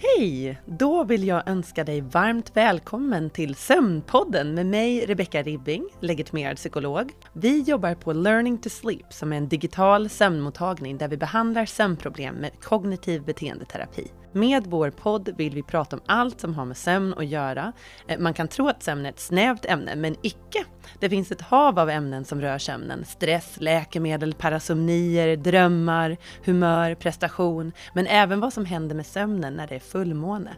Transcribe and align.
Hej! 0.00 0.58
Då 0.66 1.04
vill 1.04 1.26
jag 1.26 1.48
önska 1.48 1.84
dig 1.84 2.00
varmt 2.00 2.56
välkommen 2.56 3.30
till 3.30 3.54
Sömnpodden 3.54 4.54
med 4.54 4.66
mig 4.66 5.06
Rebecca 5.06 5.42
Ribbing, 5.42 5.88
legitimerad 6.00 6.56
psykolog. 6.56 7.12
Vi 7.32 7.60
jobbar 7.62 7.94
på 7.94 8.12
Learning 8.12 8.58
to 8.58 8.68
Sleep 8.68 9.12
som 9.12 9.32
är 9.32 9.36
en 9.36 9.48
digital 9.48 10.08
sömnmottagning 10.08 10.98
där 10.98 11.08
vi 11.08 11.16
behandlar 11.16 11.66
sömnproblem 11.66 12.34
med 12.34 12.60
kognitiv 12.60 13.24
beteendeterapi. 13.24 14.06
Med 14.38 14.66
vår 14.66 14.90
podd 14.90 15.28
vill 15.36 15.54
vi 15.54 15.62
prata 15.62 15.96
om 15.96 16.02
allt 16.06 16.40
som 16.40 16.54
har 16.54 16.64
med 16.64 16.76
sömn 16.76 17.14
att 17.16 17.26
göra. 17.26 17.72
Eh, 18.08 18.18
man 18.18 18.34
kan 18.34 18.48
tro 18.48 18.68
att 18.68 18.82
sömn 18.82 19.06
är 19.06 19.10
ett 19.10 19.20
snävt 19.20 19.64
ämne, 19.64 19.96
men 19.96 20.16
icke. 20.22 20.64
Det 21.00 21.10
finns 21.10 21.32
ett 21.32 21.40
hav 21.40 21.78
av 21.78 21.90
ämnen 21.90 22.24
som 22.24 22.40
rör 22.40 22.58
sömnen. 22.58 23.04
Stress, 23.04 23.56
läkemedel, 23.60 24.34
parasomnier, 24.34 25.36
drömmar, 25.36 26.16
humör, 26.44 26.94
prestation, 26.94 27.72
men 27.94 28.06
även 28.06 28.40
vad 28.40 28.52
som 28.52 28.64
händer 28.64 28.96
med 28.96 29.06
sömnen 29.06 29.54
när 29.54 29.66
det 29.66 29.74
är 29.74 29.80
fullmåne. 29.80 30.50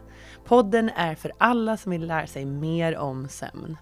Podden 0.45 0.89
är 0.89 1.15
för 1.15 1.31
alla 1.37 1.77
som 1.77 1.91
vill 1.91 2.07
lära 2.07 2.27
sig 2.27 2.45
mer 2.45 2.97
om 2.97 3.29
sömn. 3.29 3.77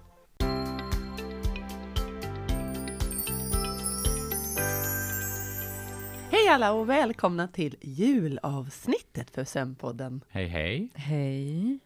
Hej 6.49 6.55
alla 6.55 6.71
och 6.73 6.89
välkomna 6.89 7.47
till 7.47 7.75
julavsnittet 7.81 9.29
för 9.31 9.43
Sömnpodden. 9.43 10.21
Hej 10.29 10.47
hej. 10.47 10.89
Hej. 10.93 11.79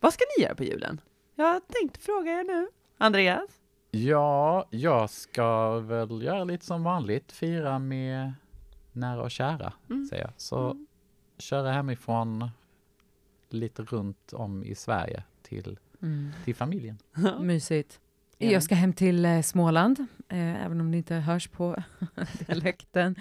Vad 0.00 0.12
ska 0.12 0.24
ni 0.38 0.44
göra 0.44 0.54
på 0.54 0.64
julen? 0.64 1.00
Jag 1.34 1.62
tänkte 1.68 2.00
fråga 2.00 2.32
er 2.40 2.44
nu. 2.44 2.68
Andreas? 2.98 3.50
Ja, 3.90 4.66
jag 4.70 5.10
ska 5.10 5.78
väl 5.78 6.22
göra 6.22 6.44
lite 6.44 6.66
som 6.66 6.82
vanligt, 6.82 7.32
fira 7.32 7.78
med 7.78 8.32
nära 8.92 9.22
och 9.22 9.30
kära, 9.30 9.72
Mm. 9.90 10.06
säger 10.06 10.22
jag. 10.22 10.32
Så 10.36 10.86
köra 11.38 11.72
hemifrån 11.72 12.50
lite 13.50 13.82
runt 13.82 14.32
om 14.32 14.64
i 14.64 14.74
Sverige 14.74 15.22
till, 15.42 15.78
Mm. 16.02 16.30
till 16.44 16.54
familjen. 16.54 16.98
Mysigt. 17.40 18.00
Ja. 18.38 18.50
Jag 18.50 18.62
ska 18.62 18.74
hem 18.74 18.92
till 18.92 19.24
eh, 19.24 19.40
Småland, 19.42 20.00
eh, 20.28 20.64
även 20.64 20.80
om 20.80 20.90
det 20.90 20.96
inte 20.96 21.14
hörs 21.14 21.48
på 21.48 21.76
dialekten. 22.46 23.16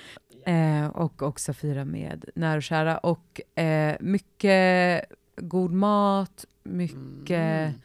Eh, 0.45 0.88
och 0.88 1.21
också 1.21 1.53
fira 1.53 1.85
med 1.85 2.25
nära 2.35 2.55
och 2.58 2.63
kära. 2.63 2.97
Och 2.97 3.59
eh, 3.59 3.95
mycket 3.99 5.05
god 5.38 5.71
mat, 5.71 6.45
mycket 6.63 7.75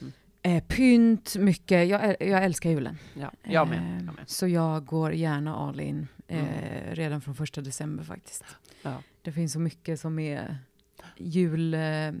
Mm. 0.00 0.12
eh, 0.42 0.62
pynt, 0.64 1.36
mycket... 1.36 1.88
Jag, 1.88 2.16
jag 2.20 2.44
älskar 2.44 2.70
julen. 2.70 2.98
Ja, 3.14 3.32
jag 3.42 3.68
med. 3.68 3.78
Eh, 3.78 4.04
Jag 4.06 4.14
med. 4.14 4.24
Så 4.26 4.46
jag 4.48 4.84
går 4.84 5.12
gärna 5.12 5.56
all 5.56 5.80
in 5.80 6.08
Mm. 6.30 6.46
redan 6.92 7.20
från 7.20 7.34
första 7.34 7.60
december 7.60 8.04
faktiskt. 8.04 8.44
Ja. 8.82 9.02
Det 9.22 9.32
finns 9.32 9.52
så 9.52 9.60
mycket 9.60 10.00
som 10.00 10.18
är 10.18 10.58
eh, 11.74 12.12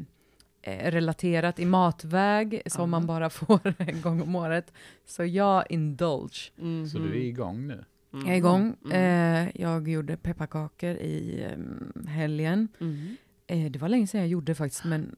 relaterat 0.62 1.58
i 1.58 1.64
matväg 1.64 2.62
som 2.66 2.80
Ja. 2.82 2.86
man 2.86 3.06
bara 3.06 3.30
får 3.40 3.74
en 3.78 4.00
gång 4.00 4.22
om 4.22 4.36
året. 4.36 4.72
Så 5.06 5.24
jag 5.24 5.64
indulge. 5.70 6.50
Så 6.92 6.98
du 6.98 7.10
är 7.10 7.14
igång 7.24 7.66
nu? 7.66 7.84
Mm. 8.12 8.26
Jag 8.26 8.34
är 8.34 8.38
igång. 8.38 8.76
Mm. 8.84 9.46
Eh, 9.46 9.62
jag 9.62 9.88
gjorde 9.88 10.16
pepparkakor 10.16 10.90
i 10.90 11.44
eh, 11.50 12.10
helgen. 12.10 12.68
Mm. 12.80 13.16
Eh, 13.46 13.70
det 13.70 13.78
var 13.78 13.88
länge 13.88 14.06
sedan 14.06 14.20
jag 14.20 14.28
gjorde 14.28 14.54
faktiskt, 14.54 14.84
men 14.84 15.16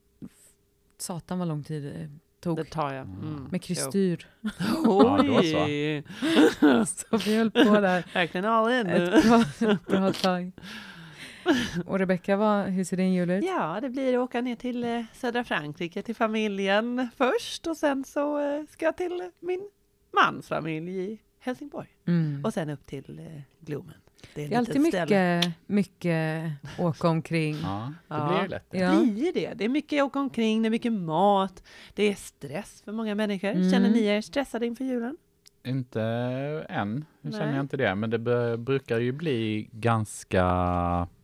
satan 0.99 1.39
vad 1.39 1.49
lång 1.49 1.65
tid 1.65 1.83
det 1.83 2.11
tog. 2.41 2.57
Det 2.57 2.65
tar 2.65 2.93
jag. 2.93 3.07
Mm. 3.07 3.21
Mm. 3.21 3.45
Med 3.51 3.63
kristyr. 3.63 4.27
Ja, 4.85 5.23
då 5.27 5.43
så. 5.43 5.65
Oj! 5.65 6.05
Så 6.87 7.17
vi 7.25 7.37
höll 7.37 7.51
på 7.51 7.81
där 7.81 8.05
Verkligen 8.15 8.45
all 8.45 8.73
in. 8.73 8.87
ett 8.87 9.25
bra, 9.59 9.77
bra 9.87 10.13
tag. 10.13 10.53
Och 11.87 11.99
Rebecka, 11.99 12.37
vad- 12.37 12.67
hur 12.67 12.85
ser 12.85 12.97
din 12.97 13.13
jul 13.13 13.31
ut? 13.31 13.45
Ja, 13.45 13.79
det 13.83 13.91
blir 13.91 14.15
att 14.19 14.21
åka 14.25 14.41
ner 14.41 14.57
till 14.57 14.85
eh, 14.85 15.03
södra 15.15 15.45
Frankrike 15.45 16.03
till 16.03 16.15
familjen 16.15 17.09
först 17.17 17.67
och 17.67 17.77
sen 17.77 18.05
så 18.05 18.39
eh, 18.41 18.65
ska 18.71 18.85
jag 18.85 18.97
till 18.97 19.31
min 19.41 19.61
mans 20.25 20.49
familj 20.49 20.99
i 20.99 21.19
Helsingborg 21.41 21.89
Mm. 22.07 22.45
och 22.45 22.55
sen 22.55 22.71
upp 22.71 22.87
till 22.87 23.19
eh, 23.19 23.41
Glomen. 23.61 23.95
Det 24.35 24.45
är 24.45 24.51
ett 24.53 24.59
alltid 24.59 24.83
litet 24.83 24.89
ställe. 25.09 25.37
mycket, 25.37 25.55
mycket 25.67 26.53
åka 26.79 27.09
omkring. 27.09 27.57
Ja, 27.63 27.93
det 28.09 28.15
Ja. 28.15 28.29
blir 28.29 28.43
ju 28.43 28.49
lätt. 28.49 28.67
Ja. 28.71 28.91
Det 28.93 29.07
blir 29.13 29.33
det. 29.33 29.53
Det 29.55 29.65
är 29.65 29.69
mycket 29.69 30.03
åka 30.03 30.19
omkring, 30.21 30.63
det 30.63 30.69
är 30.69 30.71
mycket 30.71 30.93
mat, 30.93 31.63
det 31.95 32.03
är 32.03 32.15
stress 32.15 32.83
för 32.85 32.93
många 32.93 33.15
människor. 33.15 33.49
Mm. 33.51 33.71
Känner 33.71 33.91
ni 33.91 34.05
er 34.05 34.21
stressade 34.21 34.67
inför 34.67 34.85
julen? 34.85 35.17
Inte 35.65 36.03
än, 36.69 37.05
nu 37.21 37.33
känner 37.33 37.53
jag 37.55 37.61
inte 37.61 37.77
det, 37.77 37.95
men 37.95 38.11
det 38.11 38.19
b- 38.19 38.57
brukar 38.57 38.99
ju 38.99 39.13
bli 39.13 39.69
ganska 39.73 40.45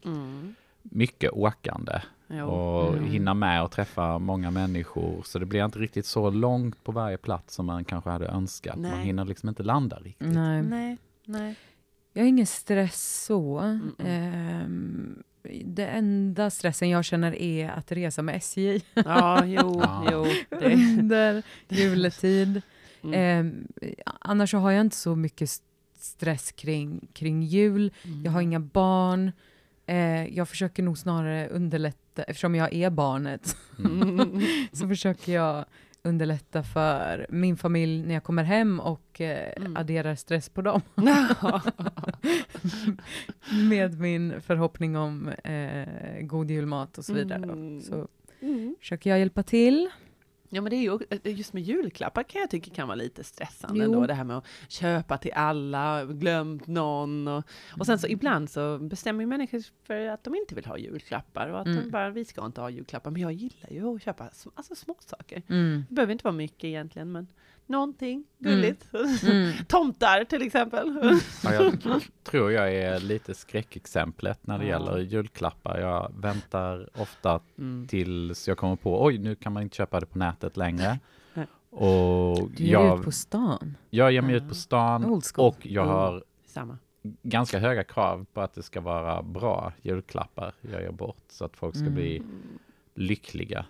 Mm. 0.05 0.55
mycket 0.83 1.31
åkande 1.33 2.01
Jo. 2.29 2.45
och 2.47 2.93
Mm. 2.97 3.11
hinna 3.11 3.35
med 3.35 3.63
och 3.63 3.71
träffa 3.71 4.19
många 4.19 4.51
människor. 4.51 5.23
Så 5.25 5.39
det 5.39 5.47
blir 5.47 5.65
inte 5.65 5.79
riktigt 5.79 6.07
så 6.07 6.31
långt 6.31 6.85
på 6.85 6.93
varje 6.93 7.17
plats 7.19 7.55
som 7.55 7.67
man 7.67 7.85
kanske 7.85 8.11
hade 8.11 8.27
önskat. 8.27 8.77
Man 8.77 8.91
Nej. 8.91 9.05
hinner 9.05 9.25
liksom 9.25 9.49
inte 9.49 9.63
landa 9.63 9.97
riktigt. 9.97 10.29
Nej. 10.33 10.63
Nej, 10.63 10.99
nej. 11.25 11.55
Jag 12.13 12.23
har 12.23 12.29
ingen 12.29 12.47
stress 12.47 13.25
så. 13.25 13.59
Mm-mm. 13.61 13.93
Ehm, 14.07 15.23
det 15.65 15.87
enda 15.87 16.51
stressen 16.51 16.89
jag 16.91 17.05
känner 17.05 17.35
är 17.35 17.71
att 17.71 17.93
resa 17.93 18.23
med 18.23 18.37
SJ 18.37 18.81
Ja, 18.95 19.45
jo, 19.45 19.81
Ja. 19.85 20.09
jo. 20.13 20.27
Det, 20.61 20.75
under 20.75 21.43
juletid. 21.69 22.63
Mm. 23.15 23.15
Ehm, 23.15 23.67
annars 24.05 24.51
så 24.51 24.59
har 24.59 24.71
jag 24.71 24.81
inte 24.81 24.97
så 24.97 25.17
mycket 25.17 25.51
stress 25.99 26.53
kring, 26.53 27.09
kring 27.13 27.43
jul. 27.43 27.93
Jag 28.25 28.33
har 28.33 28.41
inga 28.41 28.61
barn. 28.61 29.33
Eh, 29.87 30.27
jag 30.37 30.49
försöker 30.49 30.83
nog 30.83 30.99
snarare 30.99 31.49
underlätta, 31.49 32.23
eftersom 32.23 32.55
jag 32.55 32.75
är 32.75 32.91
barnet, 32.91 33.57
Mm. 33.79 34.41
så 34.73 34.89
försöker 34.89 35.33
jag 35.33 35.65
underlätta 36.03 36.63
för 36.63 37.27
min 37.31 37.57
familj 37.57 38.07
när 38.07 38.15
jag 38.15 38.25
kommer 38.25 38.45
hem 38.45 38.81
och 38.81 39.21
eh, 39.21 39.53
Mm. 39.57 39.77
adderar 39.77 40.15
stress 40.15 40.49
på 40.49 40.63
dem. 40.63 40.81
med 43.69 44.01
min 44.01 44.41
förhoppning 44.41 44.97
om 44.97 45.29
eh, 45.29 46.21
god 46.21 46.51
julmat 46.51 46.99
och 46.99 47.05
så 47.05 47.13
vidare. 47.15 47.43
Mm. 47.43 47.81
Så 47.83 48.09
Mm. 48.41 48.77
försöker 48.81 49.11
jag 49.11 49.19
hjälpa 49.19 49.43
till. 49.43 49.89
Ja, 50.51 50.61
men 50.61 50.71
det 50.71 50.77
är 50.77 50.81
ju 50.83 50.99
just 51.33 51.53
med 51.53 51.63
julklappar 51.63 52.23
kan 52.23 52.41
jag 52.41 52.51
tycka 52.51 52.71
kan 52.75 52.89
vara 52.89 52.95
lite 52.97 53.25
stressande 53.25 53.85
Jo. 53.85 53.93
ändå. 53.93 54.07
Det 54.07 54.15
här 54.15 54.25
med 54.25 54.37
att 54.39 54.47
köpa 54.69 55.19
till 55.19 55.33
alla, 55.35 56.05
glömt 56.05 56.67
någon. 56.67 57.29
Och, 57.29 57.45
och 57.79 57.87
sen 57.87 57.99
så 57.99 58.07
ibland 58.07 58.51
så 58.51 58.79
bestämmer 58.79 59.21
ju 59.21 59.27
människor 59.27 59.63
för 59.87 60.07
att 60.09 60.25
de 60.25 60.35
inte 60.35 60.55
vill 60.55 60.65
ha 60.67 60.79
julklappar 60.79 61.49
och 61.49 61.59
att 61.61 61.65
de 61.67 61.73
Mm. 61.77 61.91
bara, 61.91 62.11
vi 62.11 62.25
ska 62.25 62.47
inte 62.47 62.61
ha 62.61 62.71
julklappar. 62.71 63.11
Men 63.11 63.23
jag 63.23 63.33
gillar 63.33 63.71
ju 63.71 63.97
att 63.97 64.03
köpa 64.03 64.31
alltså, 64.55 64.75
små 64.75 64.97
saker. 65.01 65.43
Mm. 65.49 65.85
Det 65.89 65.95
behöver 65.95 66.13
inte 66.13 66.25
vara 66.25 66.35
mycket 66.35 66.65
egentligen, 66.65 67.13
men 67.13 67.27
någonting 67.69 68.25
gulligt. 68.39 68.87
Mm. 69.25 69.53
Tomtar 69.69 70.25
till 70.25 70.43
exempel. 70.43 71.19
Ja, 71.45 71.55
jag 71.55 71.73
tror 72.25 72.53
jag 72.53 72.75
är 72.75 73.01
lite 73.01 73.35
skräckexemplet 73.35 74.47
när 74.47 74.59
det 74.59 74.65
Ja. 74.65 74.71
gäller 74.71 74.99
julklappar. 74.99 75.79
Jag 75.81 76.13
väntar 76.17 76.89
ofta 77.01 77.41
Mm. 77.59 77.87
tills 77.89 78.49
jag 78.49 78.59
kommer 78.59 78.77
på, 78.77 79.05
oj, 79.05 79.19
nu 79.19 79.35
kan 79.35 79.53
man 79.53 79.63
inte 79.63 79.77
köpa 79.77 80.01
det 80.01 80.07
på 80.07 80.19
nätet 80.19 80.57
längre. 80.57 80.99
Och 81.71 82.51
Du 82.51 82.65
ger 82.65 82.73
jag, 82.73 82.99
ut 82.99 83.05
på 83.05 83.13
stan. 83.13 83.77
jag 83.91 84.13
ger 84.13 84.23
mig 84.23 84.35
ut 84.35 84.49
på 84.49 84.55
stan 84.55 85.05
och 85.37 85.57
jag 85.67 85.85
Mm. 85.85 85.95
har 85.97 86.25
Samma. 86.47 86.79
ganska 87.23 87.59
höga 87.59 87.85
krav 87.85 88.27
på 88.33 88.41
att 88.41 88.55
det 88.55 88.63
ska 88.63 88.81
vara 88.81 89.23
bra 89.23 89.73
julklappar 89.83 90.53
jag 90.61 90.83
ger 90.83 90.91
bort 90.91 91.25
så 91.29 91.45
att 91.45 91.57
folk 91.57 91.75
ska 91.75 91.83
Mm. 91.85 91.95
bli 91.95 92.23
lyckliga. 92.95 93.67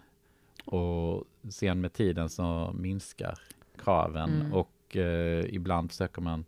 Och 0.65 1.25
sen 1.51 1.81
med 1.81 1.93
tiden 1.93 2.29
så 2.29 2.73
minskar 2.79 3.39
kraven 3.85 4.41
Mm. 4.41 4.53
och 4.55 4.97
eh, 4.97 5.45
ibland 5.55 5.91
försöker 5.91 6.23
man 6.23 6.45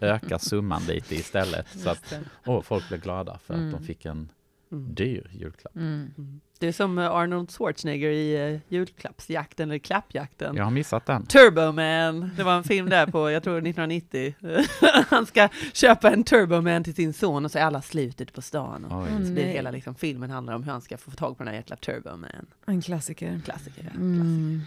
öka 0.00 0.38
summan 0.38 0.82
lite 0.88 1.14
istället 1.14 1.66
så 1.68 1.90
att 1.90 2.14
åh, 2.46 2.62
folk 2.62 2.88
blir 2.88 2.98
glada 2.98 3.38
för 3.44 3.54
att 3.54 3.60
Mm. 3.60 3.72
de 3.72 3.82
fick 3.84 4.04
en 4.04 4.28
Mm. 4.72 4.94
dyr 4.94 5.30
julklapp. 5.34 5.76
Mm. 5.76 6.10
Mm. 6.18 6.40
Det 6.58 6.66
är 6.68 6.72
som 6.72 6.98
eh, 6.98 7.10
Arnold 7.10 7.50
Schwarzenegger 7.50 8.10
i 8.10 8.52
uh, 8.54 8.60
julklappsjakten 8.68 9.70
eller 9.70 9.78
klappjakten. 9.78 10.56
Jag 10.56 10.64
har 10.64 10.70
missat 10.70 11.06
den. 11.06 11.26
Turbo 11.26 11.72
Man, 11.72 12.30
det 12.36 12.42
var 12.42 12.56
en 12.56 12.64
film 12.64 12.88
där 12.90 13.06
på, 13.06 13.30
jag 13.30 13.42
tror 13.42 13.56
1990. 13.58 14.34
Han 15.08 15.26
ska 15.26 15.48
köpa 15.72 16.10
en 16.10 16.24
Turbo 16.24 16.60
Man 16.60 16.84
till 16.84 16.94
sin 16.94 17.12
son 17.12 17.44
och 17.44 17.50
så 17.50 17.58
är 17.58 17.62
alla 17.62 17.82
slut 17.82 18.20
ute 18.20 18.32
på 18.32 18.42
stan. 18.42 18.84
Och. 18.84 19.06
Mm. 19.08 19.26
så 19.26 19.32
blir 19.32 19.44
hela 19.44 19.70
liksom, 19.70 19.94
filmen 19.94 20.30
handlar 20.30 20.54
om 20.54 20.62
hur 20.64 20.72
han 20.72 20.80
ska 20.82 20.96
få 20.98 21.10
tag 21.10 21.38
på 21.38 21.44
den 21.44 21.48
här 21.52 21.58
jäkla 21.60 21.76
Turbo 21.76 22.16
Man. 22.16 22.46
En 22.66 22.82
klassiker. 22.82 23.40
Klassiker. 23.44 23.84
Ja. 23.84 23.90
Mm. 23.96 24.60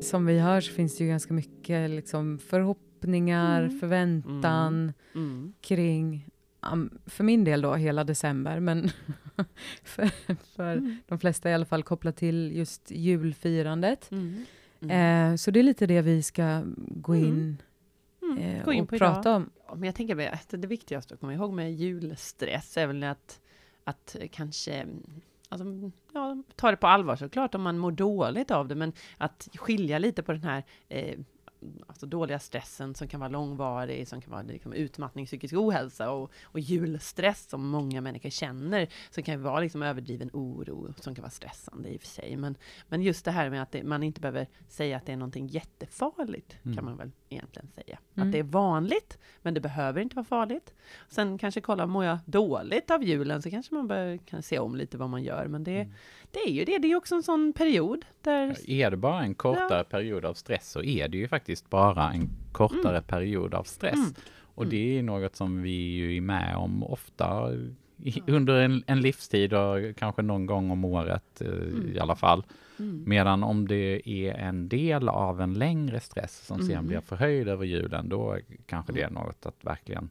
Som 0.00 0.26
vi 0.26 0.38
hör 0.38 0.60
så 0.60 0.72
finns 0.72 0.96
det 0.98 1.04
ju 1.04 1.10
ganska 1.10 1.34
mycket 1.34 1.90
liksom, 1.90 2.38
förhoppningar, 2.38 3.62
Mm. 3.62 3.80
förväntan 3.80 4.92
Mm. 5.14 5.52
kring, 5.60 6.28
um, 6.72 6.98
för 7.06 7.24
min 7.24 7.44
del 7.44 7.60
då, 7.60 7.74
hela 7.74 8.04
december, 8.04 8.60
men 8.60 8.90
för, 9.84 10.06
för 10.56 10.76
Mm. 10.76 10.96
de 11.06 11.18
flesta 11.18 11.50
i 11.50 11.54
alla 11.54 11.64
fall 11.66 11.82
kopplat 11.82 12.16
till 12.16 12.52
just 12.56 12.90
julfirandet. 12.90 14.10
Mm. 14.10 14.44
Mm. 14.80 15.32
Eh, 15.32 15.36
så 15.36 15.50
det 15.50 15.58
är 15.58 15.62
lite 15.64 15.86
det 15.86 16.02
vi 16.02 16.22
ska 16.22 16.62
gå 16.76 17.14
Mm. 17.14 17.26
in, 17.28 17.62
Mm. 18.22 18.38
eh, 18.38 18.64
Gå 18.64 18.72
in 18.72 18.82
och 18.82 18.88
på 18.88 18.98
prata 18.98 19.20
idag. 19.20 19.36
om. 19.36 19.50
Ja, 19.68 19.74
Men 19.74 19.84
jag 19.84 19.94
tänker 19.94 20.32
att 20.32 20.48
det 20.48 20.66
viktigaste 20.68 21.14
att 21.14 21.20
komma 21.20 21.34
ihåg 21.34 21.52
med 21.52 21.74
julstress 21.74 22.76
är 22.76 22.86
väl 22.86 23.02
att 23.04 23.40
att 23.84 24.16
kanske 24.30 24.86
Alltså, 25.48 25.66
ja, 26.12 26.42
ta 26.56 26.70
det 26.70 26.76
på 26.76 26.86
allvar. 26.86 27.16
Såklart 27.16 27.54
om 27.54 27.62
man 27.62 27.78
mår 27.78 27.92
dåligt 27.92 28.50
av 28.50 28.68
det, 28.68 28.74
men 28.74 28.92
att 29.18 29.48
skilja 29.54 29.98
lite 29.98 30.22
på 30.22 30.32
den 30.32 30.44
här 30.44 30.64
eh, 30.88 31.18
alltså 31.86 32.06
dåliga 32.06 32.38
stressen 32.38 32.94
som 32.94 33.08
kan 33.08 33.20
vara 33.20 33.30
långvarig, 33.30 34.08
som 34.08 34.20
kan 34.20 34.30
vara 34.30 34.42
liksom 34.42 34.72
utmattning, 34.72 35.26
psykisk 35.26 35.54
ohälsa 35.54 36.10
och, 36.10 36.32
och 36.42 36.60
julstress 36.60 37.48
som 37.48 37.68
många 37.68 38.00
människor 38.00 38.30
känner, 38.30 38.88
som 39.10 39.22
kan 39.22 39.42
vara 39.42 39.60
liksom 39.60 39.82
överdriven 39.82 40.30
oro, 40.32 40.94
som 41.00 41.14
kan 41.14 41.22
vara 41.22 41.30
stressande 41.30 41.88
i 41.88 41.96
och 41.96 42.00
för 42.00 42.08
sig. 42.08 42.36
Men, 42.36 42.56
men 42.88 43.02
just 43.02 43.24
det 43.24 43.30
här 43.30 43.50
med 43.50 43.62
att 43.62 43.72
det, 43.72 43.82
man 43.82 44.02
inte 44.02 44.20
behöver 44.20 44.46
säga 44.68 44.96
att 44.96 45.06
det 45.06 45.12
är 45.12 45.16
någonting 45.16 45.46
jättefarligt, 45.46 46.56
mm. 46.64 46.76
kan 46.76 46.84
man 46.84 46.96
väl 46.96 47.10
egentligen 47.28 47.68
säga. 47.74 47.98
Mm. 48.14 48.28
Att 48.28 48.32
det 48.32 48.38
är 48.38 48.42
vanligt, 48.42 49.18
men 49.42 49.54
det 49.54 49.60
behöver 49.60 50.00
inte 50.00 50.16
vara 50.16 50.24
farligt. 50.24 50.74
Sen 51.08 51.38
kanske 51.38 51.60
kolla, 51.60 51.86
mår 51.86 52.04
jag 52.04 52.18
dåligt 52.24 52.90
av 52.90 53.04
julen, 53.04 53.42
så 53.42 53.50
kanske 53.50 53.74
man 53.74 53.88
bör, 53.88 54.16
kan 54.16 54.42
se 54.42 54.58
om 54.58 54.76
lite 54.76 54.98
vad 54.98 55.10
man 55.10 55.22
gör. 55.22 55.46
Men 55.46 55.64
det, 55.64 55.80
mm. 55.80 55.92
det 56.30 56.38
är 56.38 56.50
ju 56.50 56.64
det, 56.64 56.78
det 56.78 56.92
är 56.92 56.96
också 56.96 57.14
en 57.14 57.22
sån 57.22 57.52
period 57.52 58.04
där... 58.22 58.70
Är 58.70 58.90
det 58.90 58.96
bara 58.96 59.22
en 59.22 59.34
kortare 59.34 59.78
ja. 59.78 59.84
period 59.84 60.24
av 60.24 60.34
stress, 60.34 60.70
så 60.70 60.82
är 60.82 61.08
det 61.08 61.16
ju 61.16 61.28
faktiskt 61.28 61.45
bara 61.70 62.12
en 62.12 62.30
kortare 62.52 62.96
mm. 62.96 63.04
period 63.04 63.54
av 63.54 63.62
stress. 63.62 63.94
Mm. 63.94 64.14
Och 64.54 64.62
mm. 64.62 64.70
det 64.70 64.98
är 64.98 65.02
något 65.02 65.36
som 65.36 65.62
vi 65.62 65.70
ju 65.70 66.16
är 66.16 66.20
med 66.20 66.56
om 66.56 66.82
ofta 66.82 67.52
i, 68.02 68.22
under 68.26 68.60
en, 68.60 68.84
en, 68.86 69.00
livstid 69.00 69.54
och 69.54 69.96
kanske 69.96 70.22
någon 70.22 70.46
gång 70.46 70.70
om 70.70 70.84
året 70.84 71.40
eh, 71.40 71.48
mm. 71.48 71.92
i 71.94 71.98
alla 71.98 72.16
fall. 72.16 72.44
Mm. 72.78 73.04
Medan 73.06 73.42
om 73.42 73.68
det 73.68 74.08
är 74.08 74.34
en 74.34 74.68
del 74.68 75.08
av 75.08 75.40
en 75.40 75.54
längre 75.54 76.00
stress 76.00 76.46
som 76.46 76.60
mm. 76.60 76.68
sen 76.68 76.86
blir 76.86 77.00
förhöjd 77.00 77.48
över 77.48 77.64
julen, 77.64 78.08
då 78.08 78.38
kanske 78.66 78.92
det 78.92 79.02
är 79.02 79.10
något 79.10 79.46
att 79.46 79.64
verkligen 79.64 80.10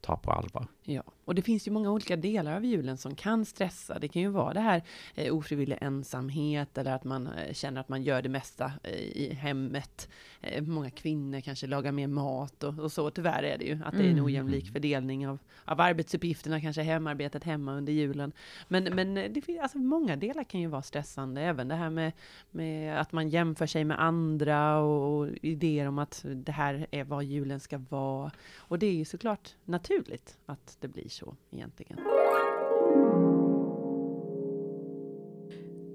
ta 0.00 0.16
på 0.16 0.32
allvar. 0.32 0.66
Ja, 0.84 1.02
och 1.28 1.34
det 1.34 1.42
finns 1.42 1.68
ju 1.68 1.72
många 1.72 1.90
olika 1.90 2.16
delar 2.16 2.56
av 2.56 2.64
julen 2.64 2.96
som 2.96 3.14
kan 3.14 3.44
stressa. 3.44 3.98
Det 3.98 4.08
kan 4.08 4.22
ju 4.22 4.28
vara 4.28 4.52
det 4.52 4.60
här 4.60 4.82
eh, 5.14 5.34
ofrivillig 5.34 5.78
ensamhet 5.80 6.78
eller 6.78 6.92
att 6.92 7.04
man 7.04 7.26
eh, 7.26 7.52
känner 7.52 7.80
att 7.80 7.88
man 7.88 8.02
gör 8.02 8.22
det 8.22 8.28
mesta 8.28 8.72
eh, 8.82 8.92
i 8.92 9.34
hemmet. 9.34 10.08
Eh, 10.40 10.62
många 10.62 10.90
kvinnor 10.90 11.40
kanske 11.40 11.66
lagar 11.66 11.92
mer 11.92 12.06
mat 12.06 12.62
och, 12.62 12.78
och, 12.78 12.92
så. 12.92 13.10
Tyvärr 13.10 13.42
är 13.42 13.58
det 13.58 13.64
ju 13.64 13.80
att 13.84 13.92
det 13.92 13.98
är 13.98 14.04
en 14.04 14.12
mm. 14.12 14.24
ojämlik 14.24 14.72
fördelning 14.72 15.28
av, 15.28 15.38
av 15.64 15.80
arbetsuppgifterna, 15.80 16.60
kanske 16.60 16.82
hemarbetet 16.82 17.44
hemma 17.44 17.72
under 17.72 17.92
julen. 17.92 18.32
Men, 18.68 18.84
men 18.84 19.14
det 19.14 19.42
finns, 19.42 19.60
alltså 19.60 19.78
många 19.78 20.16
delar 20.16 20.44
kan 20.44 20.60
ju 20.60 20.66
vara 20.66 20.82
stressande. 20.82 21.40
Även 21.42 21.68
det 21.68 21.74
här 21.74 21.90
med, 21.90 22.12
med 22.50 23.00
att 23.00 23.12
man 23.12 23.28
jämför 23.28 23.66
sig 23.66 23.84
med 23.84 24.02
andra 24.02 24.78
och, 24.78 25.18
och 25.18 25.28
idéer 25.42 25.88
om 25.88 25.98
att 25.98 26.24
det 26.24 26.52
här 26.52 26.86
är 26.90 27.04
vad 27.04 27.24
julen 27.24 27.60
ska 27.60 27.78
vara. 27.78 28.30
Och 28.56 28.78
det 28.78 28.86
är 28.86 28.94
ju 28.94 29.04
såklart 29.04 29.54
naturligt 29.64 30.38
att 30.46 30.76
det 30.80 30.88
blir 30.88 31.08
så 31.17 31.17
egentligen. 31.50 31.98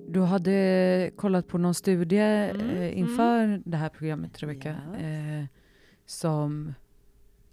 Du 0.08 0.20
hade 0.20 1.12
kollat 1.16 1.48
på 1.48 1.58
någon 1.58 1.74
studie 1.74 2.20
mm, 2.20 2.70
eh, 2.70 2.98
inför 2.98 3.44
mm. 3.44 3.62
det 3.66 3.78
här 3.78 3.90
programmet, 3.90 4.44
Rebecka, 4.44 4.70
yes. 4.70 5.02
eh, 5.02 5.46
som 6.06 6.74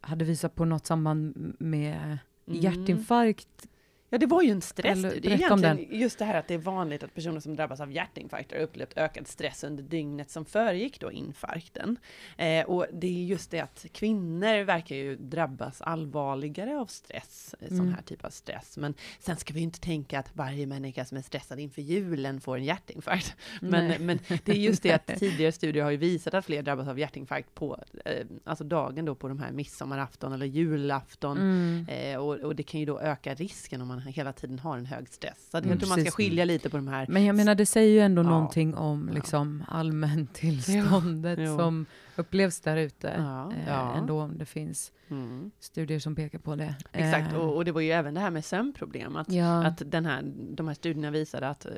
hade 0.01 0.25
visat 0.25 0.55
på 0.55 0.65
något 0.65 0.87
samband 0.87 1.55
med 1.59 1.97
mm. 1.97 2.61
hjärtinfarkt 2.61 3.69
Ja, 4.13 4.19
det 4.19 4.27
var 4.27 4.43
ju 4.43 4.51
en 4.51 4.61
stressstudie 4.61 5.35
egentligen. 5.35 5.87
Just 5.91 6.19
det 6.19 6.25
här 6.25 6.35
att 6.35 6.49
det 6.49 6.55
är 6.55 6.59
vanligt 6.59 7.03
att 7.03 7.15
personer 7.15 7.41
som 7.41 7.57
drabbas 7.57 7.81
av 7.81 7.93
hjärtinfarkt 7.93 8.53
har 8.53 8.59
upplevt 8.59 8.97
ökad 8.97 9.29
stress 9.29 9.65
under 9.65 9.83
dygnet 9.83 10.31
som 10.31 10.45
föregick 10.45 11.01
då 11.01 11.13
infarkten. 11.13 11.99
Eh, 12.37 12.65
och 12.65 12.87
det 12.93 13.07
är 13.07 13.25
just 13.25 13.51
det 13.51 13.61
att 13.61 13.87
kvinnor 13.93 14.65
verkar 14.65 14.97
ju 14.97 15.17
drabbas 15.17 15.83
allvarligare 15.83 16.79
av 16.79 16.87
stress, 16.87 17.55
eh, 17.61 17.69
sån 17.69 17.79
mm. 17.79 17.95
här 17.95 18.03
typ 18.03 18.25
av 18.25 18.31
stress. 18.31 18.77
Men 18.77 18.95
sen 19.19 19.37
ska 19.37 19.55
vi 19.55 19.61
ju 19.61 19.65
inte 19.65 19.81
tänka 19.81 20.19
att 20.19 20.37
varje 20.37 20.67
människa 20.67 21.05
som 21.05 21.19
är 21.19 21.23
stressad 21.23 21.59
inför 21.59 21.83
julen 21.83 22.41
får 22.41 22.57
en 22.57 22.65
hjärtinfarkt. 22.65 23.37
Men, 23.61 24.07
men 24.07 24.19
det 24.45 24.53
är 24.53 24.57
just 24.57 24.83
det 24.83 24.93
att 24.93 25.07
tidigare 25.19 25.53
studier 25.53 25.85
har 25.85 25.91
ju 25.91 25.97
visat 25.97 26.35
att 26.35 26.47
fler 26.47 26.63
drabbas 26.63 26.89
av 26.89 26.99
hjärtinfarkt 26.99 27.55
på, 27.55 27.79
eh, 28.05 28.27
alltså 28.45 28.65
dagen 28.65 29.05
då 29.05 29.15
på 29.15 29.29
de 29.29 29.39
här 29.39 29.53
midsommarafton 29.53 30.33
eller 30.33 30.47
julafton. 30.47 31.39
Mm. 31.39 31.87
Eh, 31.89 32.17
och, 32.17 32.35
och 32.35 32.57
det 32.57 32.63
kan 32.63 32.81
ju 32.81 32.87
då 32.87 33.01
öka 33.01 33.35
risken 33.35 33.81
om 33.81 33.89
man 33.89 34.00
hela 34.01 34.33
tiden 34.33 34.59
har 34.59 34.79
en 34.79 34.87
hög 34.87 35.09
stress. 35.09 35.49
Så 35.51 35.57
mm, 35.57 35.71
jag 35.71 35.79
tror 35.79 35.89
man 35.89 36.01
ska 36.01 36.11
skilja 36.11 36.45
lite 36.45 36.71
på 36.71 36.77
de 36.77 36.89
här. 36.89 37.07
Men 37.09 37.25
jag 37.25 37.37
menar, 37.37 37.55
det 37.55 37.67
säger 37.67 37.91
ju 37.91 38.01
ändå 38.01 38.23
ja. 38.23 38.29
någonting 38.29 38.75
om 38.75 39.09
liksom, 39.09 39.65
allmäntillståndet 39.69 41.39
ja. 41.39 41.59
som 41.59 41.87
upplevs 42.17 42.61
där 42.61 42.77
ute. 42.77 43.15
Ja. 43.19 43.53
Eh, 43.53 43.99
ändå 43.99 44.21
om 44.21 44.39
det 44.39 44.47
finns 44.47 44.93
mm. 45.09 45.51
studier 45.61 45.99
som 45.99 46.15
pekar 46.15 46.39
på 46.39 46.57
det. 46.57 46.75
Exakt, 46.93 47.33
eh. 47.33 47.39
och, 47.39 47.57
och, 47.57 47.65
det 47.65 47.73
var 47.73 47.81
ju 47.81 47.91
även 47.91 48.15
det 48.15 48.21
här 48.21 48.31
med 48.31 48.45
sömnproblem. 48.45 49.17
Att, 49.17 49.29
att 49.65 49.83
den 49.91 50.07
här, 50.07 50.23
de 50.37 50.69
här 50.69 50.75
studierna 50.75 51.11
visade 51.11 51.49
att 51.49 51.67
eh, 51.67 51.73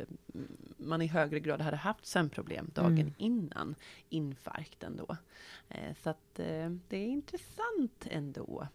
man 0.76 1.02
i 1.02 1.06
högre 1.06 1.40
grad 1.40 1.60
hade 1.60 1.76
haft 1.76 2.06
sömnproblem 2.06 2.70
dagen 2.74 2.98
mm. 2.98 3.14
innan 3.16 3.74
infarkten 4.08 4.96
då. 4.96 5.16
Eh, 5.68 5.94
så 6.02 6.10
att 6.10 6.38
eh, 6.38 6.70
det 6.88 6.96
är 6.96 7.08
intressant 7.08 8.06
ändå. 8.10 8.68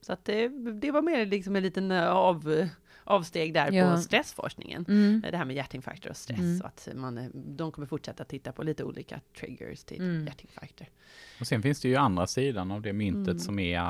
Så 0.00 0.12
att 0.12 0.24
det, 0.24 0.48
det 0.72 0.90
var 0.90 1.02
mer 1.02 1.26
liksom 1.26 1.56
en 1.56 1.62
liten 1.62 1.92
av, 1.92 2.68
avsteg 3.04 3.54
där 3.54 3.72
ja. 3.72 3.94
på 3.94 4.00
stressforskningen. 4.00 4.84
Mm. 4.88 5.24
Det 5.30 5.36
här 5.36 5.44
med 5.44 5.56
hjärtinfarkter 5.56 6.10
och 6.10 6.16
stress. 6.16 6.38
Mm. 6.38 6.60
Och 6.60 6.66
att 6.66 6.88
man, 6.94 7.30
de 7.34 7.72
kommer 7.72 7.86
fortsätta 7.86 8.24
titta 8.24 8.52
på 8.52 8.62
lite 8.62 8.84
olika 8.84 9.20
triggers 9.38 9.84
till 9.84 10.00
mm. 10.00 10.26
hjärtinfarkter. 10.26 10.88
Och 11.40 11.46
sen 11.46 11.62
finns 11.62 11.80
det 11.80 11.88
ju 11.88 11.96
andra 11.96 12.26
sidan 12.26 12.70
av 12.70 12.82
det 12.82 12.92
myntet 12.92 13.28
mm. 13.28 13.38
som 13.38 13.58
är 13.58 13.80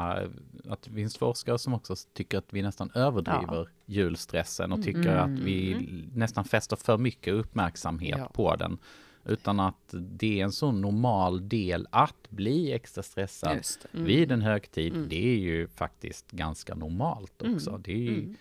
att 0.68 0.82
det 0.82 0.90
finns 0.90 1.16
forskare 1.16 1.58
som 1.58 1.74
också 1.74 1.94
tycker 2.12 2.38
att 2.38 2.52
vi 2.52 2.62
nästan 2.62 2.90
överdriver 2.94 3.56
ja. 3.56 3.66
julstressen 3.86 4.72
och 4.72 4.82
tycker 4.82 5.16
att 5.16 5.30
vi 5.30 5.72
mm. 5.72 6.10
nästan 6.14 6.44
fäster 6.44 6.76
för 6.76 6.98
mycket 6.98 7.34
uppmärksamhet 7.34 8.18
ja. 8.18 8.30
på 8.34 8.56
den. 8.56 8.78
Utan 9.24 9.60
att 9.60 9.94
det 9.94 10.40
är 10.40 10.44
en 10.44 10.52
så 10.52 10.72
normal 10.72 11.48
del 11.48 11.86
att 11.90 12.30
bli 12.30 12.72
extra 12.72 13.02
stressad 13.02 13.64
mm. 13.92 14.06
vid 14.06 14.32
en 14.32 14.42
högtid. 14.42 14.92
Mm. 14.92 15.08
Det 15.08 15.26
är 15.26 15.38
ju 15.38 15.68
faktiskt 15.68 16.30
ganska 16.30 16.74
normalt 16.74 17.42
också. 17.42 17.70
Mm. 17.70 17.82
Det 17.82 17.92
är 17.92 17.96
ju 17.96 18.18
mm. 18.18 18.36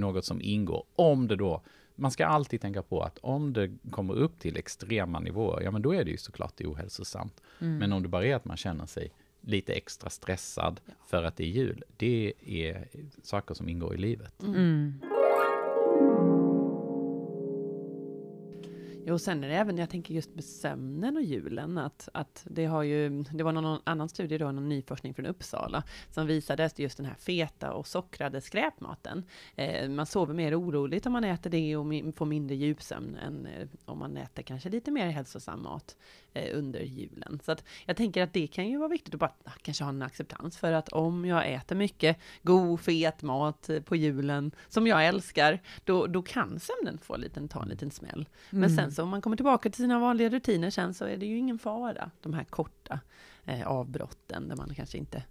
något 0.00 0.24
som 0.24 0.40
ingår. 0.42 0.84
Om 0.96 1.28
det 1.28 1.36
då, 1.36 1.62
man 1.94 2.10
ska 2.10 2.26
alltid 2.26 2.60
tänka 2.60 2.82
på 2.82 3.02
att 3.02 3.18
om 3.18 3.52
det 3.52 3.70
kommer 3.90 4.14
upp 4.14 4.38
till 4.38 4.56
extrema 4.56 5.20
nivåer, 5.20 5.62
ja 5.62 5.70
men 5.70 5.82
då 5.82 5.94
är 5.94 6.04
det 6.04 6.10
ju 6.10 6.16
såklart 6.16 6.60
ohälsosamt. 6.60 7.40
Mm. 7.60 7.78
Men 7.78 7.92
om 7.92 8.02
det 8.02 8.08
bara 8.08 8.26
är 8.26 8.34
att 8.34 8.44
man 8.44 8.56
känner 8.56 8.86
sig 8.86 9.12
lite 9.40 9.72
extra 9.72 10.10
stressad 10.10 10.80
ja. 10.86 10.92
för 11.06 11.22
att 11.22 11.36
det 11.36 11.44
är 11.44 11.48
jul, 11.48 11.82
det 11.96 12.32
är 12.46 12.88
saker 13.22 13.54
som 13.54 13.68
ingår 13.68 13.94
i 13.94 13.98
livet. 13.98 14.42
Jo, 19.06 19.18
sen 19.18 19.44
är 19.44 19.48
det 19.48 19.54
även, 19.54 19.78
jag 19.78 19.90
tänker 19.90 20.14
just 20.14 20.34
med 20.34 20.44
sömnen 20.44 21.16
och 21.16 21.22
julen, 21.22 21.78
att, 21.78 22.08
att 22.14 22.46
det 22.50 22.64
har 22.64 22.82
ju, 22.82 23.22
det 23.22 23.42
var 23.42 23.52
någon 23.52 23.80
annan 23.84 24.08
studie 24.08 24.38
då, 24.38 24.52
någon 24.52 24.68
ny 24.68 24.82
forskning 24.82 25.14
från 25.14 25.26
Uppsala, 25.26 25.82
som 26.10 26.26
visade 26.26 26.70
just 26.76 26.96
den 26.96 27.06
här 27.06 27.14
feta 27.14 27.72
och 27.72 27.86
sockrade 27.86 28.40
skräpmaten. 28.40 29.24
Eh, 29.54 29.88
man 29.88 30.06
sover 30.06 30.34
mer 30.34 30.60
oroligt 30.60 31.06
om 31.06 31.12
man 31.12 31.24
äter 31.24 31.50
det 31.50 31.76
och 31.76 32.16
får 32.16 32.26
mindre 32.26 32.56
djupsömn 32.56 33.16
än 33.16 33.46
eh, 33.46 33.68
om 33.84 33.98
man 33.98 34.16
äter 34.16 34.42
kanske 34.42 34.68
lite 34.68 34.90
mer 34.90 35.06
hälsosam 35.06 35.62
mat 35.62 35.96
eh, 36.32 36.58
under 36.58 36.80
julen. 36.80 37.40
Så 37.44 37.52
att 37.52 37.64
jag 37.86 37.96
tänker 37.96 38.22
att 38.22 38.32
det 38.32 38.46
kan 38.46 38.68
ju 38.68 38.78
vara 38.78 38.88
viktigt 38.88 39.14
att 39.14 39.20
bara 39.20 39.32
ah, 39.44 39.52
kanske 39.62 39.84
ha 39.84 39.88
en 39.88 40.02
acceptans 40.02 40.58
för 40.58 40.72
att 40.72 40.88
om 40.88 41.24
jag 41.24 41.52
äter 41.52 41.76
mycket 41.76 42.16
god, 42.42 42.80
fet 42.80 43.22
mat 43.22 43.68
eh, 43.68 43.80
på 43.80 43.96
julen, 43.96 44.50
som 44.68 44.86
jag 44.86 45.06
älskar, 45.06 45.62
då, 45.84 46.06
då 46.06 46.22
kan 46.22 46.60
sömnen 46.60 46.98
få 46.98 47.14
en 47.14 47.20
liten, 47.20 47.48
ta 47.48 47.62
en 47.62 47.68
liten 47.68 47.90
smäll. 47.90 48.28
Men 48.50 48.64
mm. 48.64 48.76
sen 48.76 48.92
så 48.92 48.99
om 49.02 49.08
man 49.08 49.22
kommer 49.22 49.36
tillbaka 49.36 49.70
till 49.70 49.82
sina 49.82 49.98
vanliga 49.98 50.28
rutiner 50.28 50.70
sen 50.70 50.94
så 50.94 51.04
är 51.04 51.16
det 51.16 51.26
ju 51.26 51.36
ingen 51.38 51.58
fara, 51.58 52.10
de 52.20 52.34
här 52.34 52.44
korta 52.44 53.00
eh, 53.44 53.66
avbrotten 53.66 54.48
där 54.48 54.56
man 54.56 54.74
kanske 54.74 54.98
inte 54.98 55.22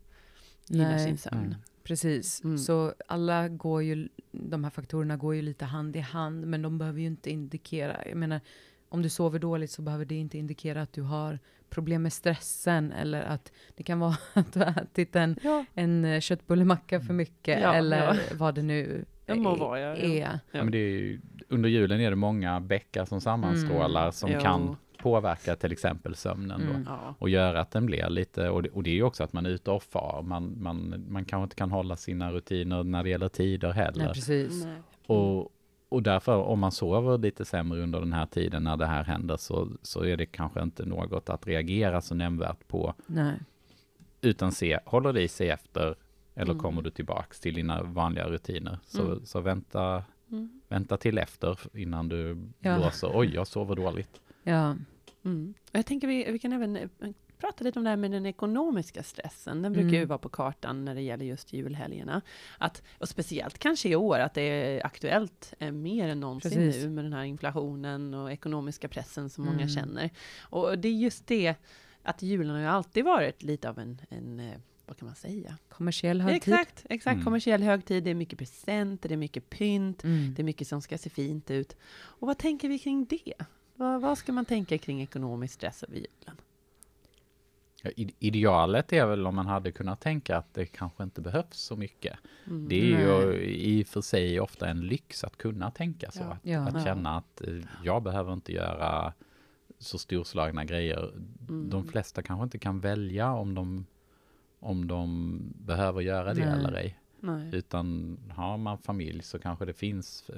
gillar 0.67 0.97
sin 0.97 1.17
sömn. 1.17 1.45
Mm. 1.45 1.55
Precis, 1.83 2.43
mm. 2.43 2.57
så 2.57 2.93
alla 3.07 3.47
går 3.47 3.83
ju, 3.83 4.09
de 4.31 4.63
här 4.63 4.71
faktorerna 4.71 5.17
går 5.17 5.35
ju 5.35 5.41
lite 5.41 5.65
hand 5.65 5.95
i 5.95 5.99
hand, 5.99 6.47
men 6.47 6.61
de 6.61 6.77
behöver 6.77 6.99
ju 6.99 7.07
inte 7.07 7.29
indikera, 7.29 8.07
jag 8.07 8.17
menar, 8.17 8.41
om 8.89 9.01
du 9.01 9.09
sover 9.09 9.39
dåligt 9.39 9.71
så 9.71 9.81
behöver 9.81 10.05
det 10.05 10.15
inte 10.15 10.37
indikera 10.37 10.81
att 10.81 10.93
du 10.93 11.01
har 11.01 11.39
problem 11.69 12.03
med 12.03 12.13
stressen 12.13 12.91
eller 12.91 13.21
att 13.21 13.51
det 13.75 13.83
kan 13.83 13.99
vara 13.99 14.17
att 14.33 14.53
du 14.53 14.59
har 14.59 14.81
ätit 14.81 15.15
en, 15.15 15.35
ja. 15.43 15.65
en 15.73 16.21
köttbullemacka 16.21 17.01
för 17.01 17.13
mycket 17.13 17.61
ja, 17.61 17.73
eller 17.73 18.13
ja. 18.13 18.15
vad 18.33 18.55
det 18.55 18.61
nu 18.61 19.05
det 19.35 19.41
må 19.41 19.55
vara, 19.55 19.79
ja, 19.79 19.95
är. 19.95 20.39
Ja. 20.51 20.63
men 20.63 20.71
det 20.71 20.77
är 20.77 20.89
ju, 20.89 21.21
under 21.47 21.69
julen 21.69 22.01
är 22.01 22.09
det 22.09 22.15
många 22.15 22.59
bäckar 22.59 23.05
som 23.05 23.21
sammanstrålar 23.21 24.01
mm. 24.01 24.11
som 24.11 24.31
jo. 24.31 24.39
kan 24.39 24.75
påverka 24.97 25.55
till 25.55 25.71
exempel 25.71 26.15
sömnen 26.15 26.61
mm. 26.61 26.83
då, 26.83 27.15
och 27.19 27.29
göra 27.29 27.61
att 27.61 27.71
den 27.71 27.85
blir 27.85 28.09
lite, 28.09 28.49
och 28.49 28.63
det, 28.63 28.69
och 28.69 28.83
det 28.83 28.89
är 28.89 28.93
ju 28.93 29.03
också 29.03 29.23
att 29.23 29.33
man 29.33 29.45
är 29.45 29.49
ute 29.49 29.71
och 29.71 29.83
far, 29.83 30.21
man, 30.21 30.61
man, 30.61 31.05
man 31.07 31.25
kanske 31.25 31.43
inte 31.43 31.55
kan 31.55 31.71
hålla 31.71 31.95
sina 31.95 32.31
rutiner 32.31 32.83
när 32.83 33.03
det 33.03 33.09
gäller 33.09 33.27
tider 33.27 33.71
heller. 33.71 34.03
Nej, 34.03 34.13
precis. 34.13 34.65
Nej. 34.65 34.81
Och, 35.05 35.51
och 35.89 36.03
därför 36.03 36.35
om 36.35 36.59
man 36.59 36.71
sover 36.71 37.17
lite 37.17 37.45
sämre 37.45 37.83
under 37.83 37.99
den 37.99 38.13
här 38.13 38.25
tiden 38.25 38.63
när 38.63 38.77
det 38.77 38.85
här 38.85 39.03
händer 39.03 39.37
så, 39.37 39.67
så 39.81 40.03
är 40.03 40.17
det 40.17 40.25
kanske 40.25 40.61
inte 40.61 40.85
något 40.85 41.29
att 41.29 41.47
reagera 41.47 42.01
så 42.01 42.15
nämnvärt 42.15 42.67
på. 42.67 42.93
Nej. 43.07 43.33
Utan 44.21 44.51
se, 44.51 44.79
håller 44.85 45.13
det 45.13 45.21
i 45.21 45.27
sig 45.27 45.49
efter 45.49 45.95
eller 46.39 46.51
mm. 46.51 46.59
kommer 46.59 46.81
du 46.81 46.89
tillbaks 46.89 47.39
till 47.39 47.53
dina 47.53 47.83
vanliga 47.83 48.29
rutiner? 48.29 48.79
Så, 48.85 49.05
mm. 49.05 49.25
så 49.25 49.41
vänta, 49.41 50.03
Mm. 50.31 50.61
Vänta 50.67 50.97
till 50.97 51.17
efter 51.17 51.59
innan 51.73 52.09
du 52.09 52.37
ja. 52.59 52.77
blåser, 52.77 53.11
oj 53.13 53.33
jag 53.33 53.47
sover 53.47 53.75
dåligt. 53.75 54.21
Ja. 54.43 54.75
Mm. 55.25 55.53
Jag 55.71 55.85
tänker 55.85 56.07
vi, 56.07 56.31
vi 56.31 56.39
kan 56.39 56.53
även 56.53 56.75
eh, 56.75 56.89
prata 57.37 57.63
lite 57.63 57.79
om 57.79 57.83
det 57.83 57.89
här 57.89 57.97
med 57.97 58.11
den 58.11 58.25
ekonomiska 58.25 59.03
stressen. 59.03 59.61
Den 59.61 59.73
brukar 59.73 59.89
mm. 59.89 59.99
ju 59.99 60.05
vara 60.05 60.19
på 60.19 60.29
kartan 60.29 60.85
när 60.85 60.95
det 60.95 61.01
gäller 61.01 61.25
just 61.25 61.53
julhelgerna. 61.53 62.21
Att, 62.57 62.83
och 62.97 63.09
speciellt 63.09 63.57
kanske 63.57 63.89
i 63.89 63.95
år, 63.95 64.19
att 64.19 64.33
det 64.33 64.41
är 64.41 64.85
aktuellt 64.85 65.53
eh, 65.59 65.71
mer 65.71 66.07
än 66.09 66.19
någonsin 66.19 66.51
Precis. 66.51 66.83
nu 66.83 66.89
med 66.89 67.05
den 67.05 67.13
här 67.13 67.23
inflationen 67.23 68.13
och 68.13 68.31
ekonomiska 68.31 68.87
pressen 68.87 69.29
som 69.29 69.43
mm. 69.43 69.55
många 69.55 69.67
känner. 69.67 70.09
Och 70.41 70.79
det 70.79 70.87
är 70.87 70.93
just 70.93 71.27
det, 71.27 71.55
att 72.03 72.21
julen 72.21 72.55
har 72.55 72.61
ju 72.61 72.67
alltid 72.67 73.05
varit 73.05 73.43
lite 73.43 73.69
av 73.69 73.79
en, 73.79 74.01
en 74.09 74.39
eh, 74.39 74.57
vad 74.89 74.97
kan 74.97 75.05
man 75.05 75.15
säga? 75.15 75.57
Kommersiell 75.69 76.21
högtid. 76.21 76.53
Exakt, 76.53 76.85
exakt. 76.89 77.13
Mm. 77.13 77.23
kommersiell 77.23 77.63
högtid. 77.63 78.03
Det 78.03 78.09
är 78.09 78.15
mycket 78.15 78.39
presenter, 78.39 79.09
det 79.09 79.15
är 79.15 79.17
mycket 79.17 79.49
pynt, 79.49 80.03
mm. 80.03 80.33
det 80.33 80.41
är 80.41 80.43
mycket 80.43 80.67
som 80.67 80.81
ska 80.81 80.97
se 80.97 81.09
fint 81.09 81.51
ut. 81.51 81.75
Och 81.91 82.27
vad 82.27 82.37
tänker 82.37 82.69
vi 82.69 82.79
kring 82.79 83.05
det? 83.05 83.33
Vad, 83.75 84.01
vad 84.01 84.17
ska 84.17 84.31
man 84.33 84.45
tänka 84.45 84.77
kring 84.77 85.01
ekonomisk 85.01 85.53
stress 85.53 85.83
över 85.83 85.95
julen? 85.95 86.41
Idealet 88.19 88.93
är 88.93 89.05
väl 89.05 89.27
om 89.27 89.35
man 89.35 89.47
hade 89.47 89.71
kunnat 89.71 90.01
tänka 90.01 90.37
att 90.37 90.53
det 90.53 90.65
kanske 90.65 91.03
inte 91.03 91.21
behövs 91.21 91.57
så 91.57 91.75
mycket. 91.75 92.17
Mm, 92.47 92.69
det 92.69 92.91
är 92.91 92.97
nej. 92.97 93.03
ju 93.03 93.43
i 93.43 93.83
och 93.83 93.87
för 93.87 94.01
sig 94.01 94.39
ofta 94.39 94.67
en 94.67 94.81
lyx 94.81 95.23
att 95.23 95.37
kunna 95.37 95.71
tänka 95.71 96.11
så. 96.11 96.19
Ja, 96.19 96.31
att, 96.31 96.39
ja, 96.43 96.67
att 96.67 96.73
ja. 96.73 96.83
känna 96.83 97.17
att 97.17 97.41
eh, 97.41 97.53
jag 97.83 98.03
behöver 98.03 98.33
inte 98.33 98.53
göra 98.53 99.13
så 99.79 99.97
storslagna 99.97 100.65
grejer. 100.65 101.13
Mm. 101.49 101.69
De 101.69 101.87
flesta 101.87 102.21
kanske 102.21 102.43
inte 102.43 102.59
kan 102.59 102.79
välja 102.79 103.33
om 103.33 103.55
de, 103.55 103.85
om 104.59 104.87
de 104.87 105.39
behöver 105.55 106.01
göra 106.01 106.33
det 106.33 106.45
nej. 106.45 106.59
eller 106.59 106.73
ej. 106.73 106.99
Nej. 107.21 107.49
Utan 107.53 108.17
har 108.35 108.57
man 108.57 108.77
familj 108.77 109.23
så 109.23 109.39
kanske 109.39 109.65
det 109.65 109.73
finns 109.73 110.29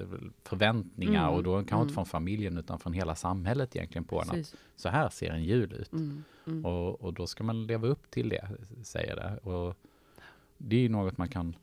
förväntningar 0.42 1.22
mm. 1.22 1.34
och 1.34 1.42
då 1.42 1.56
kanske 1.56 1.74
mm. 1.74 1.82
inte 1.82 1.94
från 1.94 2.06
familjen 2.06 2.58
utan 2.58 2.78
från 2.78 2.92
hela 2.92 3.14
samhället 3.14 3.76
egentligen 3.76 4.04
på 4.04 4.22
en 4.22 4.40
att 4.40 4.54
så 4.76 4.88
här 4.88 5.08
ser 5.08 5.30
en 5.30 5.44
jul 5.44 5.72
ut. 5.72 5.92
Mm. 5.92 6.24
mm. 6.46 6.66
Och, 6.66 7.00
och 7.00 7.14
då 7.14 7.26
ska 7.26 7.44
man 7.44 7.66
leva 7.66 7.88
upp 7.88 8.10
till 8.10 8.28
det, 8.28 8.48
säger 8.82 9.16
det. 9.16 9.50
Och 9.50 9.76
det 10.58 10.76
är 10.76 10.80
ju 10.80 10.88
något 10.88 11.18
man 11.18 11.28
kan 11.28 11.56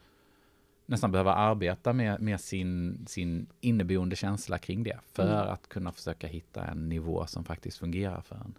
nästan 0.85 1.11
behöva 1.11 1.33
arbeta 1.33 1.93
med, 1.93 2.21
med 2.21 2.41
sin, 2.41 2.99
sin 3.07 3.47
inneboende 3.61 4.15
känsla 4.15 4.57
kring 4.57 4.83
det 4.83 4.99
för 5.13 5.41
mm. 5.41 5.53
att 5.53 5.69
kunna 5.69 5.91
försöka 5.91 6.27
hitta 6.27 6.65
en 6.65 6.89
nivå 6.89 7.25
som 7.25 7.43
faktiskt 7.43 7.77
fungerar 7.77 8.21
för 8.21 8.35
en. 8.35 8.55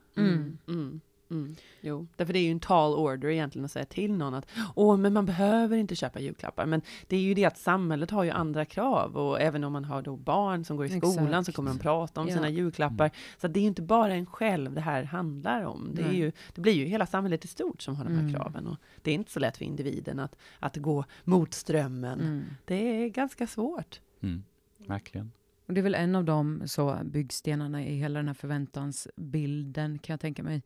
Mm. 1.30 1.56
Jo, 1.80 2.06
därför 2.16 2.32
det 2.32 2.38
är 2.38 2.44
ju 2.44 2.50
en 2.50 2.60
tall 2.60 2.94
order 2.94 3.28
egentligen 3.28 3.64
att 3.64 3.70
säga 3.70 3.84
till 3.84 4.12
någon 4.12 4.34
att 4.34 4.46
åh, 4.74 4.96
men 4.96 5.12
man 5.12 5.26
behöver 5.26 5.76
inte 5.76 5.96
köpa 5.96 6.20
julklappar. 6.20 6.66
Men 6.66 6.82
det 7.06 7.16
är 7.16 7.20
ju 7.20 7.34
det 7.34 7.44
att 7.44 7.58
samhället 7.58 8.10
har 8.10 8.24
ju 8.24 8.30
andra 8.30 8.64
krav 8.64 9.16
och 9.16 9.40
även 9.40 9.64
om 9.64 9.72
man 9.72 9.84
har 9.84 10.02
då 10.02 10.16
barn 10.16 10.64
som 10.64 10.76
går 10.76 10.86
i 10.86 10.88
skolan 10.88 11.26
Exakt. 11.26 11.46
så 11.46 11.52
kommer 11.52 11.70
de 11.70 11.78
prata 11.78 12.20
om 12.20 12.28
ja. 12.28 12.34
sina 12.34 12.48
julklappar. 12.48 13.04
Mm. 13.04 13.16
Så 13.40 13.48
det 13.48 13.60
är 13.60 13.62
ju 13.62 13.68
inte 13.68 13.82
bara 13.82 14.14
en 14.14 14.26
själv 14.26 14.74
det 14.74 14.80
här 14.80 15.02
handlar 15.02 15.62
om. 15.62 15.90
Det, 15.94 16.02
är 16.02 16.12
ju, 16.12 16.32
det 16.54 16.60
blir 16.60 16.72
ju 16.72 16.84
hela 16.84 17.06
samhället 17.06 17.44
i 17.44 17.48
stort 17.48 17.82
som 17.82 17.96
har 17.96 18.04
de 18.04 18.12
här 18.14 18.20
mm. 18.20 18.34
kraven 18.34 18.66
och 18.66 18.76
det 19.02 19.10
är 19.10 19.14
inte 19.14 19.32
så 19.32 19.40
lätt 19.40 19.56
för 19.56 19.64
individen 19.64 20.18
att, 20.18 20.36
att 20.58 20.76
gå 20.76 21.04
mot 21.24 21.54
strömmen. 21.54 22.20
Mm. 22.20 22.44
Det 22.64 22.74
är 23.04 23.08
ganska 23.08 23.46
svårt. 23.46 24.00
Mm. 24.22 24.44
Verkligen. 24.86 25.32
Och 25.70 25.74
det 25.74 25.80
är 25.80 25.82
väl 25.82 25.94
en 25.94 26.14
av 26.14 26.24
de 26.24 26.62
så 26.66 26.98
byggstenarna 27.04 27.84
i 27.84 27.94
hela 27.94 28.18
den 28.18 28.26
här 28.26 28.34
förväntansbilden 28.34 29.98
kan 29.98 30.12
jag 30.12 30.20
tänka 30.20 30.42
mig 30.42 30.62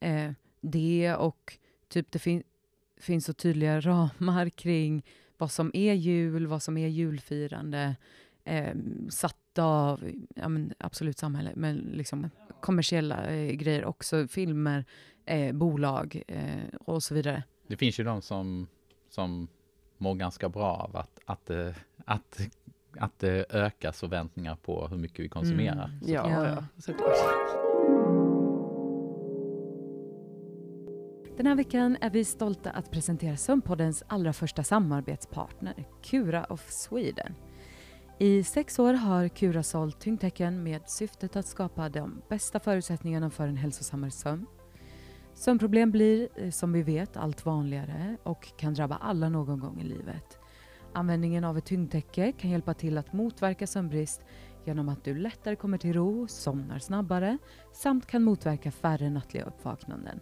eh, 0.00 0.32
det 0.60 1.14
och 1.14 1.58
typ 1.88 2.10
det 2.10 2.18
fin 2.18 2.42
finns 3.00 3.24
så 3.24 3.32
tydliga 3.32 3.80
ramar 3.80 4.48
kring 4.48 5.04
vad 5.38 5.50
som 5.50 5.70
är 5.74 5.94
jul, 5.94 6.46
vad 6.46 6.62
som 6.62 6.76
är 6.76 6.88
julfirande, 6.88 7.96
eh, 8.44 8.74
satt 9.10 9.58
av 9.58 10.10
ja, 10.34 10.48
men 10.48 10.74
absolut 10.78 11.18
samhälle, 11.18 11.52
men 11.56 11.76
liksom 11.76 12.30
kommersiella 12.60 13.26
eh, 13.26 13.52
grejer 13.52 13.84
också, 13.84 14.28
filmer, 14.28 14.84
eh, 15.24 15.52
bolag 15.52 16.22
eh, 16.28 16.74
och 16.80 17.02
så 17.02 17.14
vidare. 17.14 17.42
Det 17.66 17.76
finns 17.76 18.00
ju 18.00 18.04
de 18.04 18.22
som, 18.22 18.68
som 19.10 19.48
mår 19.98 20.14
ganska 20.14 20.48
bra 20.48 20.72
av 20.72 20.96
att, 20.96 21.20
att, 21.24 21.50
eh, 21.50 21.74
att, 22.04 22.40
att 22.98 23.18
det 23.18 23.46
ökar 23.50 23.92
förväntningar 23.92 24.56
på 24.56 24.88
hur 24.88 24.96
mycket 24.96 25.24
vi 25.24 25.28
konsumerar. 25.28 25.84
Mm. 25.84 26.00
Ja, 26.06 26.30
ja, 26.30 26.64
Den 31.36 31.46
här 31.46 31.54
veckan 31.54 31.96
är 32.00 32.10
vi 32.10 32.24
stolta 32.24 32.70
att 32.70 32.90
presentera 32.90 33.36
Sömnpoddens 33.36 34.02
allra 34.06 34.32
första 34.32 34.64
samarbetspartner, 34.64 35.84
Cura 36.02 36.44
of 36.44 36.70
Sweden. 36.70 37.34
I 38.18 38.44
sex 38.44 38.78
år 38.78 38.94
har 38.94 39.28
Cura 39.28 39.62
sålt 39.62 40.00
tyngdtecken 40.00 40.62
med 40.62 40.88
syftet 40.90 41.36
att 41.36 41.46
skapa 41.46 41.88
de 41.88 42.22
bästa 42.28 42.60
förutsättningarna 42.60 43.30
för 43.30 43.48
en 43.48 43.56
hälsosammare 43.56 44.10
sömn. 44.10 44.46
Sömnproblem 45.34 45.90
blir, 45.90 46.28
eh, 46.36 46.50
som 46.50 46.72
vi 46.72 46.82
vet, 46.82 47.16
allt 47.16 47.46
vanligare 47.46 48.16
och 48.22 48.56
kan 48.58 48.74
drabba 48.74 48.96
alla 48.96 49.28
någon 49.28 49.60
gång 49.60 49.80
i 49.80 49.84
livet. 49.84 50.38
Användningen 50.94 51.44
av 51.44 51.58
ett 51.58 51.66
tyngdtäcke 51.66 52.32
kan 52.32 52.50
hjälpa 52.50 52.74
till 52.74 52.98
att 52.98 53.12
motverka 53.12 53.66
sömnbrist 53.66 54.24
genom 54.64 54.88
att 54.88 55.04
du 55.04 55.14
lättare 55.18 55.56
kommer 55.56 55.78
till 55.78 55.92
ro, 55.92 56.26
somnar 56.28 56.78
snabbare 56.78 57.38
samt 57.72 58.06
kan 58.06 58.22
motverka 58.22 58.70
färre 58.70 59.10
nattliga 59.10 59.44
uppvaknanden. 59.44 60.20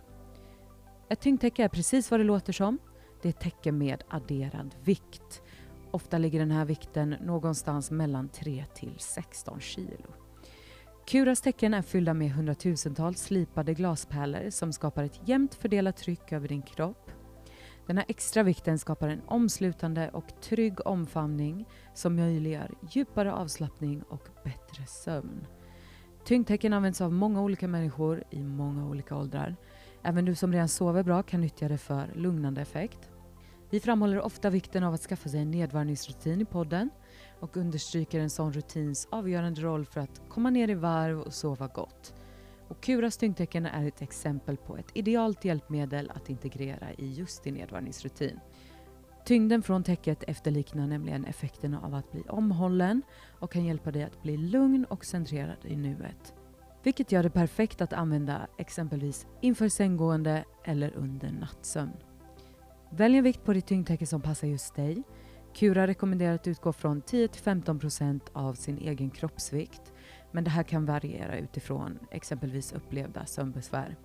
Ett 1.09 1.21
tyngdtäcke 1.21 1.65
är 1.65 1.69
precis 1.69 2.11
vad 2.11 2.21
det 2.21 2.25
låter 2.25 2.53
som. 2.53 2.79
Det 3.23 3.29
är 3.29 3.31
ett 3.31 3.41
täcke 3.41 3.73
med 3.73 4.03
adderad 4.09 4.75
vikt. 4.85 5.43
Ofta 5.91 6.19
ligger 6.19 6.39
den 6.39 6.51
här 6.51 6.65
vikten 6.65 7.11
någonstans 7.11 7.91
mellan 7.91 8.29
3 8.29 8.65
till 8.75 8.95
16 8.99 9.61
kilo. 9.61 10.15
Kuras 11.07 11.41
täcken 11.41 11.75
är 11.75 11.83
fyllda 11.83 12.15
med 12.15 12.31
hundratusentals 12.31 13.21
slipade 13.23 13.75
glaspärlor 13.75 14.51
som 14.51 14.73
skapar 14.73 15.05
ett 15.05 15.29
jämnt 15.29 15.55
fördelat 15.55 15.97
tryck 15.97 16.33
över 16.33 16.49
din 16.49 16.63
kropp. 16.63 17.11
Den 17.87 17.97
här 17.99 18.05
extra 18.09 18.43
vikten 18.43 18.79
skapar 18.79 19.09
en 19.09 19.23
omslutande 19.27 20.11
och 20.11 20.41
trygg 20.41 20.87
omfamning 20.87 21.69
som 21.95 22.17
möjliggör 22.17 22.75
djupare 22.91 23.33
avslappning 23.33 24.03
och 24.03 24.29
bättre 24.45 24.87
sömn. 24.87 25.47
Tyngdtäcken 26.25 26.73
används 26.73 27.01
av 27.01 27.13
många 27.13 27.43
olika 27.43 27.69
människor 27.69 28.25
i 28.31 28.43
många 28.43 28.87
olika 28.87 29.17
åldrar 29.17 29.57
Även 30.07 30.25
du 30.25 30.35
som 30.35 30.53
redan 30.53 30.69
sover 30.69 31.03
bra 31.03 31.23
kan 31.23 31.41
nyttja 31.41 31.69
det 31.69 31.79
för 31.79 32.11
lugnande 32.15 32.61
effekt. 32.61 33.11
Vi 33.71 33.81
framhåller 33.81 34.21
ofta 34.21 34.51
vikten 34.51 34.85
av 34.85 34.95
att 34.95 35.01
skaffa 35.01 35.29
sig 35.29 35.41
en 35.41 35.51
nedvarvningsrutin 35.51 36.41
i 36.41 36.45
podden 36.45 36.91
och 37.41 37.57
understryker 37.57 38.21
en 38.21 38.31
sån 38.31 38.53
rutins 38.53 39.09
avgörande 39.11 39.61
roll 39.61 39.85
för 39.85 40.01
att 40.01 40.23
komma 40.29 40.51
ner 40.51 40.71
i 40.71 40.75
varv 40.75 41.21
och 41.21 41.35
sova 41.35 41.67
gott. 41.67 42.15
Och 42.69 42.83
Kuras 42.83 43.17
tyngdtecken 43.17 43.67
är 43.67 43.89
ett 43.89 44.03
exempel 44.03 44.57
på 44.57 44.77
ett 44.77 44.91
idealt 44.95 45.45
hjälpmedel 45.45 46.11
att 46.15 46.29
integrera 46.29 46.93
i 46.99 47.13
just 47.13 47.45
din 47.45 47.55
nedvarvningsrutin. 47.55 48.41
Tyngden 49.25 49.63
från 49.63 49.83
täcket 49.83 50.25
efterliknar 50.27 50.87
nämligen 50.87 51.25
effekterna 51.25 51.81
av 51.81 51.95
att 51.95 52.13
bli 52.13 52.23
omhållen 52.29 53.03
och 53.41 53.53
kan 53.53 53.65
hjälpa 53.65 53.91
dig 53.91 54.03
att 54.03 54.23
bli 54.23 54.37
lugn 54.37 54.85
och 54.85 55.05
centrerad 55.05 55.65
i 55.65 55.77
nuet 55.77 56.35
vilket 56.85 57.13
gör 57.13 57.23
det 57.23 57.31
perfekt 57.31 57.81
att 57.81 57.93
använda 57.93 58.47
exempelvis 58.59 59.27
inför 59.41 59.69
sänggående 59.69 60.45
eller 60.65 60.97
under 60.97 61.31
nattsömn. 61.31 61.93
Välj 62.91 63.17
en 63.17 63.25
vikt 63.25 63.45
på 63.45 63.53
ditt 63.53 63.67
tyngdtäcke 63.67 64.07
som 64.07 64.21
passar 64.21 64.49
just 64.49 64.75
dig. 64.75 65.03
Kura 65.55 65.87
rekommenderar 65.87 66.35
att 66.35 66.47
utgå 66.47 66.73
från 66.73 67.03
10-15% 67.03 68.21
av 68.33 68.55
sin 68.55 68.79
egen 68.79 69.11
kroppsvikt, 69.11 69.93
men 70.33 70.45
det 70.45 70.51
här 70.51 70.63
kan 70.63 70.87
variera 70.87 71.39
utifrån 71.39 71.99
exempelvis 72.11 72.73
upplevda 72.73 73.27
sömnbesvär. 73.27 73.97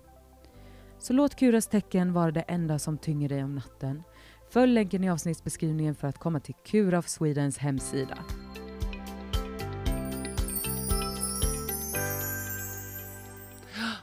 Så 0.98 1.12
låt 1.12 1.34
Kuras 1.34 1.66
tecken 1.66 2.12
vara 2.12 2.30
det 2.30 2.40
enda 2.40 2.78
som 2.78 2.98
tynger 2.98 3.28
dig 3.28 3.44
om 3.44 3.54
natten. 3.54 4.02
Följ 4.50 4.72
länken 4.72 5.04
i 5.04 5.10
avsnittsbeskrivningen 5.10 5.94
för 5.94 6.08
att 6.08 6.18
komma 6.18 6.40
till 6.40 6.54
Kura 6.64 6.98
of 6.98 7.08
Swedens 7.08 7.58
hemsida. 7.58 8.18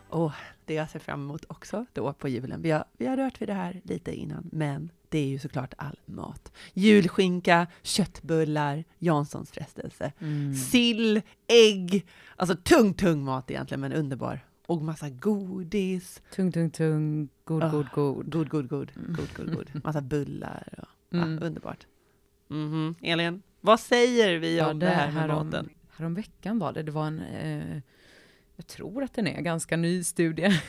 Och 0.10 0.32
det 0.66 0.74
jag 0.74 0.90
ser 0.90 1.00
fram 1.00 1.22
emot 1.22 1.46
också 1.48 1.86
då 1.94 2.14
på 2.14 2.28
julen. 2.28 2.62
Vi 2.62 2.72
har, 2.72 2.86
vi 2.98 3.06
har 3.06 3.18
rört 3.18 3.42
vid 3.42 3.50
det 3.50 3.54
här 3.54 3.82
lite 3.84 4.14
innan, 4.16 4.50
men 4.52 4.92
det 5.10 5.20
är 5.20 5.28
ju 5.28 5.40
såklart 5.40 5.74
all 5.78 6.00
mat. 6.06 6.52
Julskinka, 6.74 7.68
köttbullar, 7.82 8.84
Janssons 8.98 9.52
frestelse, 9.52 10.12
mm. 10.20 10.54
sill, 10.54 11.22
ägg, 11.48 12.06
alltså 12.36 12.56
tung, 12.56 12.94
tung 12.94 13.24
mat 13.24 13.52
egentligen, 13.52 13.82
men 13.82 13.94
underbar. 13.94 14.40
Och 14.66 14.82
massa 14.82 15.10
godis. 15.10 16.22
Tung, 16.36 16.52
tung, 16.52 16.70
tung, 16.70 17.30
god, 17.44 17.64
oh, 17.64 17.72
god, 17.72 17.88
god. 17.94 18.32
God, 18.32 18.50
god, 18.50 18.70
god, 18.70 18.92
mm. 18.96 19.14
god, 19.14 19.30
god, 19.36 19.56
god. 19.56 19.70
Massa 19.84 20.02
bullar. 20.02 20.74
Och, 20.78 21.14
mm. 21.14 21.38
ah, 21.38 21.46
underbart. 21.46 21.88
Mm 22.50 22.74
-hmm. 22.74 22.96
Elin, 23.02 23.42
vad 23.62 23.80
säger 23.80 24.40
vi 24.40 24.62
om 24.62 24.68
ja, 24.68 24.74
det, 24.74 24.80
det 24.80 24.92
här 24.92 25.12
med 25.12 25.28
maten? 25.28 25.70
Härom 25.98 26.14
veckan 26.14 26.60
var 26.60 26.74
det, 26.74 26.84
det 26.84 26.92
var 26.92 27.08
en 27.08 27.20
eh, 27.20 27.82
jag 28.58 28.68
tror 28.68 29.04
att 29.04 29.14
den 29.14 29.28
är 29.28 29.42
ganska 29.42 29.78
ny 29.78 30.04
studie, 30.04 30.62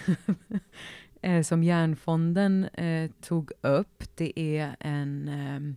eh, 1.22 1.42
som 1.42 1.62
Järnfonden 1.62 2.64
eh, 2.64 3.10
tog 3.20 3.52
upp. 3.60 4.04
Det 4.14 4.40
är 4.40 4.76
en 4.80 5.28
eh, 5.28 5.74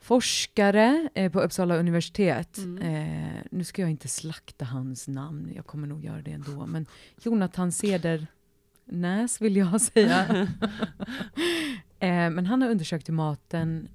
forskare 0.00 1.08
eh, 1.14 1.32
på 1.32 1.40
Uppsala 1.40 1.76
universitet. 1.76 2.58
Mm. 2.58 2.78
Eh, 2.78 3.42
nu 3.50 3.64
ska 3.64 3.82
jag 3.82 3.90
inte 3.90 4.08
slakta 4.08 4.64
hans 4.64 5.08
namn, 5.08 5.52
jag 5.56 5.66
kommer 5.66 5.86
nog 5.86 6.04
göra 6.04 6.22
det 6.22 6.32
ändå. 6.32 6.66
Men 6.66 6.86
Jonathan 7.22 7.72
Cedernäs 7.72 9.40
vill 9.40 9.56
jag 9.56 9.80
säga. 9.92 10.26
eh, 11.98 12.30
men 12.30 12.46
han 12.46 12.62
har 12.62 12.70
undersökt 12.70 13.08
hur 13.08 13.14
maten 13.14 13.88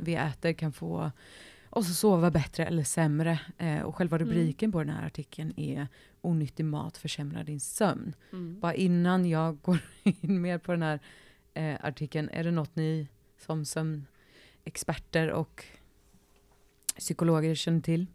vi 0.00 0.14
äter 0.14 0.52
kan 0.52 0.72
få 0.72 1.12
oss 1.70 1.90
att 1.90 1.96
sova 1.96 2.30
bättre 2.30 2.64
eller 2.66 2.84
sämre. 2.84 3.40
Eh, 3.58 3.80
och 3.80 3.96
själva 3.96 4.16
Mm. 4.16 4.28
rubriken 4.28 4.72
på 4.72 4.78
den 4.78 4.88
här 4.94 5.06
artikeln 5.06 5.52
är 5.56 5.88
Onyttig 6.22 6.64
mat 6.64 6.96
försämrar 6.96 7.44
din 7.44 7.60
sömn. 7.60 8.14
Mm. 8.32 8.60
Bara 8.60 8.74
innan 8.74 9.28
jag 9.28 9.58
går 9.62 9.78
in 10.02 10.40
mer 10.40 10.58
på 10.58 10.72
den 10.72 10.82
här 10.82 11.00
eh, 11.54 11.76
artikeln, 11.80 12.28
är 12.32 12.44
det 12.44 12.50
något 12.50 12.76
ni 12.76 13.08
som 13.38 13.64
sömnexperter 13.64 15.30
och 15.30 15.64
psykologer 16.98 17.54
känner 17.54 17.80
till? 17.80 18.06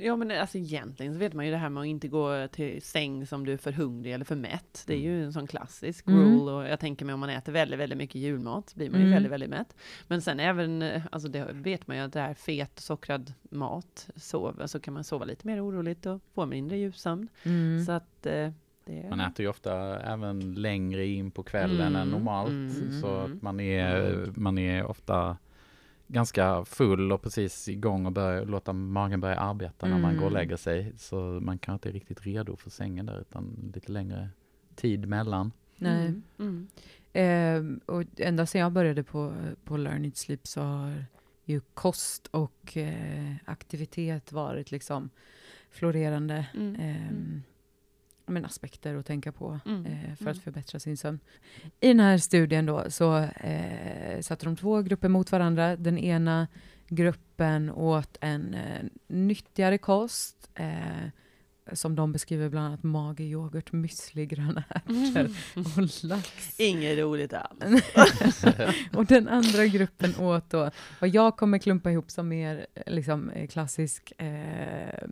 Ja 0.00 0.16
men 0.16 0.30
alltså 0.30 0.58
egentligen 0.58 1.12
så 1.12 1.18
vet 1.18 1.32
man 1.34 1.44
ju 1.44 1.50
det 1.50 1.56
här 1.58 1.68
med 1.68 1.80
att 1.80 1.86
inte 1.86 2.08
gå 2.08 2.48
till 2.48 2.82
säng 2.82 3.26
som 3.26 3.46
du 3.46 3.52
är 3.52 3.56
för 3.56 3.72
hungrig 3.72 4.12
eller 4.12 4.24
för 4.24 4.36
mätt. 4.36 4.84
Det 4.86 4.94
är 4.94 4.98
ju 4.98 5.24
en 5.24 5.32
sån 5.32 5.46
klassisk 5.46 6.06
Mm. 6.08 6.20
rule 6.20 6.52
och 6.52 6.64
jag 6.68 6.80
tänker 6.80 7.04
mig 7.04 7.12
om 7.14 7.20
man 7.20 7.30
äter 7.30 7.52
väldigt, 7.52 7.78
väldigt 7.78 7.98
mycket 7.98 8.14
julmat 8.16 8.74
blir 8.74 8.90
man 8.90 9.00
ju 9.00 9.06
Mm. 9.06 9.14
väldigt, 9.14 9.32
väldigt 9.32 9.50
mätt. 9.50 9.76
Men 10.06 10.22
sen 10.22 10.40
även, 10.40 10.84
alltså 11.12 11.28
det 11.28 11.46
vet 11.52 11.86
man 11.86 11.96
ju 11.96 12.02
att 12.02 12.12
det 12.12 12.20
här 12.20 12.34
fet 12.34 12.72
och 12.76 12.82
sockrad 12.82 13.32
mat, 13.50 14.10
sov, 14.16 14.62
så 14.66 14.80
kan 14.80 14.94
man 14.94 15.04
sova 15.04 15.24
lite 15.24 15.46
mer 15.46 15.64
oroligt 15.68 16.06
och 16.06 16.20
få 16.34 16.46
mindre 16.46 16.76
djupsömn. 16.78 17.28
Mm. 17.42 17.84
Så 17.84 17.92
att 17.92 18.26
eh, 18.26 18.50
det 18.84 19.06
Man 19.10 19.20
äter 19.20 19.42
ju 19.44 19.48
ofta 19.48 20.00
även 20.00 20.54
längre 20.54 21.06
in 21.06 21.30
på 21.30 21.42
kvällen 21.42 21.80
än 21.86 21.96
Mm, 21.96 22.08
normalt. 22.08 22.50
mm, 22.50 23.00
så 23.00 23.08
mm. 23.20 23.36
att 23.36 23.42
man 23.42 23.60
är, 23.60 24.26
man 24.36 24.58
är 24.58 24.84
ofta 24.84 25.36
ganska 26.08 26.64
full 26.64 27.12
och 27.12 27.22
precis 27.22 27.68
igång 27.68 28.06
och 28.06 28.12
börjar 28.12 28.44
låta 28.46 28.72
magen 28.72 29.20
börja 29.20 29.36
arbeta 29.36 29.86
när 29.86 29.98
man 29.98 30.16
går 30.16 30.22
och 30.24 30.30
Mm. 30.30 30.40
lägger 30.40 30.56
sig. 30.56 30.92
Så 30.96 31.16
man 31.16 31.58
kanske 31.58 31.72
inte 31.74 31.88
är 31.88 31.92
riktigt 32.00 32.26
redo 32.26 32.56
för 32.56 32.70
sängen 32.70 33.06
där 33.06 33.20
utan 33.20 33.70
lite 33.74 33.92
längre 33.92 34.28
tid 34.74 35.08
mellan. 35.08 35.52
Nej. 35.76 36.06
Mm, 36.06 36.22
mm. 36.38 36.68
Eh, 37.12 37.94
och 37.94 38.04
ända 38.16 38.46
sedan 38.46 38.60
jag 38.60 38.72
började 38.72 39.02
på, 39.02 39.34
på 39.64 39.76
Learn 39.76 40.04
It 40.04 40.16
Sleep 40.16 40.46
så 40.46 40.60
har 40.60 41.04
ju 41.44 41.60
kost 41.74 42.26
och 42.26 42.76
eh, 42.76 43.34
aktivitet 43.44 44.32
varit 44.32 44.70
liksom 44.70 45.10
florerande 45.70 46.46
Mm, 46.54 46.74
eh, 46.74 47.08
mm. 47.08 47.42
Men 48.28 48.44
aspekter 48.44 48.94
att 48.94 49.06
tänka 49.06 49.32
på 49.32 49.60
Mm, 49.66 49.86
eh, 49.86 50.14
för 50.16 50.22
mm. 50.22 50.32
att 50.32 50.38
förbättra 50.38 50.78
sin 50.78 50.96
sömn. 50.96 51.20
I 51.80 51.88
den 51.88 52.00
här 52.00 52.18
studien 52.18 52.66
då 52.66 52.84
så 52.88 53.16
eh, 53.18 54.20
satte 54.20 54.46
de 54.46 54.56
två 54.56 54.82
grupper 54.82 55.08
mot 55.08 55.32
varandra. 55.32 55.76
Den 55.76 55.98
ena 55.98 56.48
gruppen 56.88 57.70
åt 57.70 58.16
en 58.20 58.54
eh, 58.54 58.84
nyttigare 59.06 59.78
kost 59.78 60.50
eh, 60.54 61.08
som 61.72 61.96
de 61.96 62.12
beskriver 62.12 62.48
bland 62.48 62.66
annat 62.66 62.82
mage, 62.82 63.22
yoghurt, 63.22 63.72
müsli, 63.72 64.26
gröna 64.26 64.64
ärtor 64.68 65.30
och 65.82 66.04
lax. 66.04 66.60
Inget 66.60 66.98
roligt 66.98 67.32
alls. 67.32 68.44
och 68.92 69.06
den 69.06 69.28
andra 69.28 69.66
gruppen 69.66 70.16
åt 70.16 70.50
då 70.50 70.70
vad 71.00 71.10
jag 71.10 71.36
kommer 71.36 71.58
klumpa 71.58 71.90
ihop 71.90 72.10
som 72.10 72.28
mer 72.28 72.66
liksom, 72.86 73.32
klassisk 73.50 74.12
eh, 74.18 75.08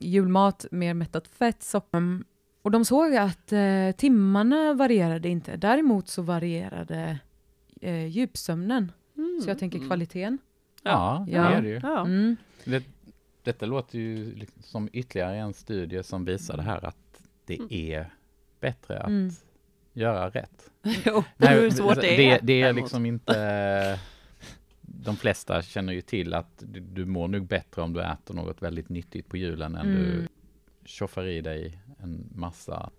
julmat, 0.00 0.66
mer 0.70 0.94
mättat 0.94 1.28
fett, 1.28 1.62
socker. 1.62 2.22
Och 2.68 2.72
de 2.72 2.84
såg 2.84 3.16
att 3.16 3.52
eh, 3.52 3.90
timmarna 3.96 4.74
varierade 4.74 5.28
inte. 5.28 5.56
Däremot 5.56 6.08
så 6.08 6.22
varierade 6.22 7.18
eh, 7.80 8.06
djupsömnen. 8.06 8.92
Mm, 9.16 9.40
Så 9.44 9.50
jag 9.50 9.58
tänker 9.58 9.76
mm. 9.78 9.88
kvaliteten. 9.88 10.38
Ja, 10.82 11.26
Ja. 11.30 11.42
det 11.42 11.54
är 11.54 11.62
det 11.62 11.68
ju. 11.68 11.80
Ja. 11.82 12.00
Mm. 12.00 12.36
Det, 12.64 12.84
detta 13.42 13.66
låter 13.66 13.98
ju 13.98 14.34
liksom 14.34 14.62
som 14.62 14.88
ytterligare 14.92 15.36
en 15.36 15.54
studie 15.54 16.02
som 16.02 16.24
visar 16.24 16.56
det 16.56 16.62
här 16.62 16.84
att 16.84 17.20
det 17.44 17.56
Mm. 17.56 17.68
är 17.70 18.10
bättre 18.60 18.98
att 19.00 19.08
Mm. 19.08 19.30
göra 19.92 20.30
rätt. 20.30 20.70
Jo, 21.06 21.24
Nej, 21.36 21.60
hur 21.60 21.70
svårt 21.70 22.00
det 22.00 22.14
är. 22.14 22.30
Det, 22.30 22.40
det 22.42 22.62
är 22.62 22.72
liksom 22.72 23.06
inte... 23.06 23.98
De 24.80 25.16
flesta 25.16 25.62
känner 25.62 25.92
ju 25.92 26.00
till 26.00 26.34
att 26.34 26.62
du, 26.66 26.80
du 26.80 27.04
mår 27.04 27.28
nog 27.28 27.46
bättre 27.46 27.82
om 27.82 27.92
du 27.92 28.02
äter 28.02 28.34
något 28.34 28.62
väldigt 28.62 28.88
nyttigt 28.88 29.28
på 29.28 29.36
julen 29.36 29.74
än 29.74 29.86
du 29.86 30.12
Mm. 30.12 30.28
Tjoffar 30.88 31.24
i 31.26 31.40
dig 31.40 31.78
en 32.02 32.28
massa 32.34 32.90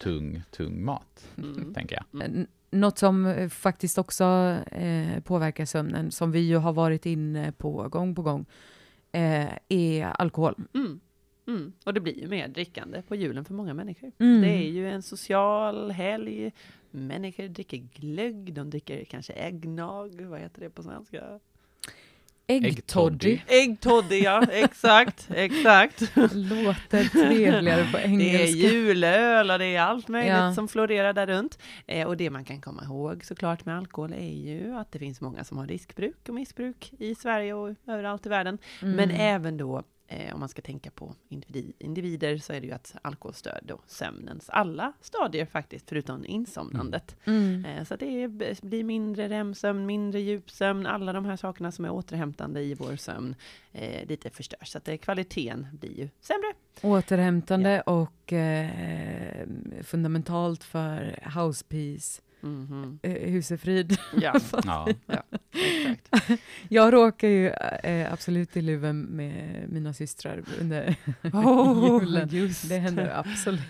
tung, 0.00 0.42
tung 0.50 0.84
mat, 0.84 1.28
Mm. 1.38 1.74
tänker 1.74 1.96
jag. 2.12 2.22
N- 2.24 2.46
Något 2.70 2.98
som 2.98 3.26
eh, 3.26 3.48
faktiskt 3.48 3.98
också 3.98 4.24
eh, 4.72 5.20
påverkar 5.20 5.64
sömnen, 5.64 6.10
som 6.10 6.32
vi 6.32 6.38
ju 6.40 6.56
har 6.56 6.72
varit 6.72 7.06
inne 7.06 7.52
på 7.52 7.88
gång 7.88 8.14
på 8.14 8.22
gång, 8.22 8.46
eh, 9.12 9.48
är 9.68 10.04
alkohol. 10.06 10.54
Mm. 10.74 11.00
Mm. 11.46 11.72
Och 11.84 11.94
det 11.94 12.00
blir 12.00 12.20
ju 12.20 12.28
mer 12.28 12.48
drickande 12.48 13.02
på 13.02 13.14
julen 13.16 13.44
för 13.44 13.54
många 13.54 13.74
människor. 13.74 14.12
Mm. 14.18 14.40
Det 14.42 14.48
är 14.48 14.70
ju 14.70 14.88
en 14.90 15.02
social 15.02 15.90
helg. 15.90 16.52
Människor 16.90 17.48
dricker 17.48 17.76
glögg, 17.76 18.54
de 18.54 18.70
dricker 18.70 19.04
kanske 19.04 19.32
äggnag, 19.32 20.20
vad 20.20 20.40
heter 20.40 20.60
det 20.60 20.70
på 20.70 20.82
svenska? 20.82 21.40
Äggtoddy 22.50 23.40
Äggtoddy, 23.46 24.18
ja, 24.22 24.42
exakt, 24.52 25.28
exakt. 25.34 26.00
låter 26.34 27.04
trevligare 27.08 27.84
på 27.92 27.98
Det 27.98 28.04
är 28.04 28.08
engelska. 28.08 28.58
julöl 28.68 29.50
och 29.50 29.58
det 29.58 29.66
är 29.66 29.80
allt 29.80 30.08
möjligt 30.08 30.32
Ja. 30.32 30.54
som 30.54 30.68
florerar 30.68 31.12
där 31.12 31.26
runt. 31.26 31.58
Eh, 31.86 32.06
och 32.06 32.16
det 32.16 32.30
man 32.30 32.44
kan 32.44 32.60
komma 32.60 32.84
ihåg 32.84 33.24
såklart 33.24 33.64
med 33.64 33.78
alkohol 33.78 34.12
är 34.12 34.34
ju 34.34 34.74
att 34.74 34.92
det 34.92 34.98
finns 34.98 35.20
många 35.20 35.44
som 35.44 35.58
har 35.58 35.66
riskbruk 35.66 36.28
och 36.28 36.34
missbruk 36.34 36.92
i 36.98 37.14
Sverige 37.14 37.54
och 37.54 37.74
överallt 37.86 38.26
i 38.26 38.28
världen. 38.28 38.58
Mm. 38.82 38.96
Men 38.96 39.10
även 39.10 39.56
då, 39.56 39.82
eh, 40.08 40.34
om 40.34 40.40
man 40.40 40.48
ska 40.48 40.62
tänka 40.62 40.90
på 40.90 41.14
individ, 41.28 41.72
individer, 41.78 42.38
så 42.38 42.52
är 42.52 42.60
det 42.60 42.66
ju 42.66 42.72
att 42.72 42.96
alkohol 43.02 43.34
stör 43.34 43.60
då 43.62 43.80
sömnens 43.86 44.50
alla 44.50 44.92
stadier 45.00 45.46
faktiskt, 45.46 45.88
förutom 45.88 46.26
insomnandet. 46.26 47.16
Mm. 47.24 47.64
Eh, 47.64 47.84
så 47.84 47.96
det 47.96 48.22
är, 48.22 48.28
blir 48.66 48.84
mindre 48.84 49.28
REM-sömn, 49.28 49.86
mindre 49.86 50.20
djupsömn, 50.20 50.86
alla 50.86 51.12
de 51.12 51.24
här 51.24 51.36
sakerna 51.36 51.72
som 51.72 51.84
är 51.84 51.90
återhämtande 51.90 52.60
i 52.62 52.74
vår 52.74 52.96
sömn, 52.96 53.34
eh, 53.72 54.08
lite 54.08 54.30
förstörs. 54.30 54.68
Så 54.68 54.78
att 54.78 54.84
det, 54.84 54.98
kvaliteten 54.98 55.66
blir 55.72 55.98
ju 55.98 56.08
sämre. 56.20 56.52
Återhämtande 56.82 57.80
och 57.80 58.32
eh, 58.32 59.46
fundamentalt 59.82 60.64
för 60.64 61.18
house 61.40 61.64
peace, 61.68 62.22
Mhm. 62.40 62.98
eh, 63.02 63.30
husefrid. 63.30 63.96
Ja, 64.22 64.34
Ja. 64.64 64.88
exakt. 65.52 66.40
Jag 66.68 66.92
råkar 66.92 67.28
ju 67.28 67.48
eh, 67.48 68.12
absolut 68.12 68.56
i 68.56 68.62
luven 68.62 69.00
med 69.02 69.64
mina 69.68 69.92
systrar 69.94 70.42
under 70.60 70.96
Oh, 71.32 72.02
julen. 72.02 72.28
just 72.28 72.68
Det 72.68 72.78
händer 72.78 73.12
absolut. 73.18 73.60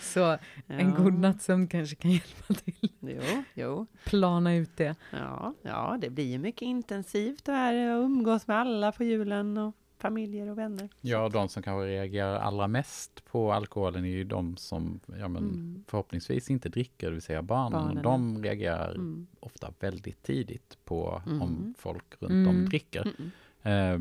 Så 0.00 0.38
en 0.66 0.94
god 0.94 1.12
nattsömn 1.18 1.68
kanske 1.68 1.96
kan 1.96 2.10
hjälpa 2.10 2.54
till. 2.54 2.90
Jo, 3.00 3.42
jo. 3.54 3.86
Plana 4.04 4.54
ut 4.54 4.76
det. 4.76 4.94
Ja, 5.12 5.54
ja, 5.62 5.98
det 6.00 6.10
blir 6.10 6.24
ju 6.32 6.38
mycket 6.38 6.62
intensivt 6.62 7.44
det 7.44 7.52
här 7.52 7.74
att 7.90 8.04
umgås 8.04 8.46
med 8.46 8.56
alla 8.58 8.92
på 8.92 9.04
julen 9.04 9.56
och 9.58 9.74
familjer 9.98 10.50
och 10.50 10.58
vänner. 10.58 10.88
ja, 11.00 11.28
de 11.28 11.48
som 11.48 11.62
kanske 11.62 11.86
reagerar 11.86 12.38
allra 12.38 12.68
mest 12.68 13.24
på 13.24 13.52
alkoholen 13.52 14.04
är 14.04 14.08
ju 14.08 14.24
de 14.24 14.56
som 14.56 15.00
ja, 15.06 15.28
men 15.28 15.42
Mm. 15.44 15.84
förhoppningsvis 15.88 16.50
inte 16.50 16.68
dricker, 16.68 17.06
det 17.06 17.12
vill 17.12 17.22
säga 17.22 17.42
barnen. 17.42 17.72
Barnen, 17.84 18.02
de 18.02 18.42
reagerar 18.42 18.90
Mm. 18.94 19.26
ofta 19.40 19.72
väldigt 19.80 20.22
tidigt 20.22 20.78
på 20.84 21.22
Mm. 21.26 21.42
om 21.42 21.74
folk 21.78 22.04
runt 22.18 22.30
Mm. 22.30 22.48
om 22.48 22.64
dricker. 22.66 23.12
Mm. 23.18 23.30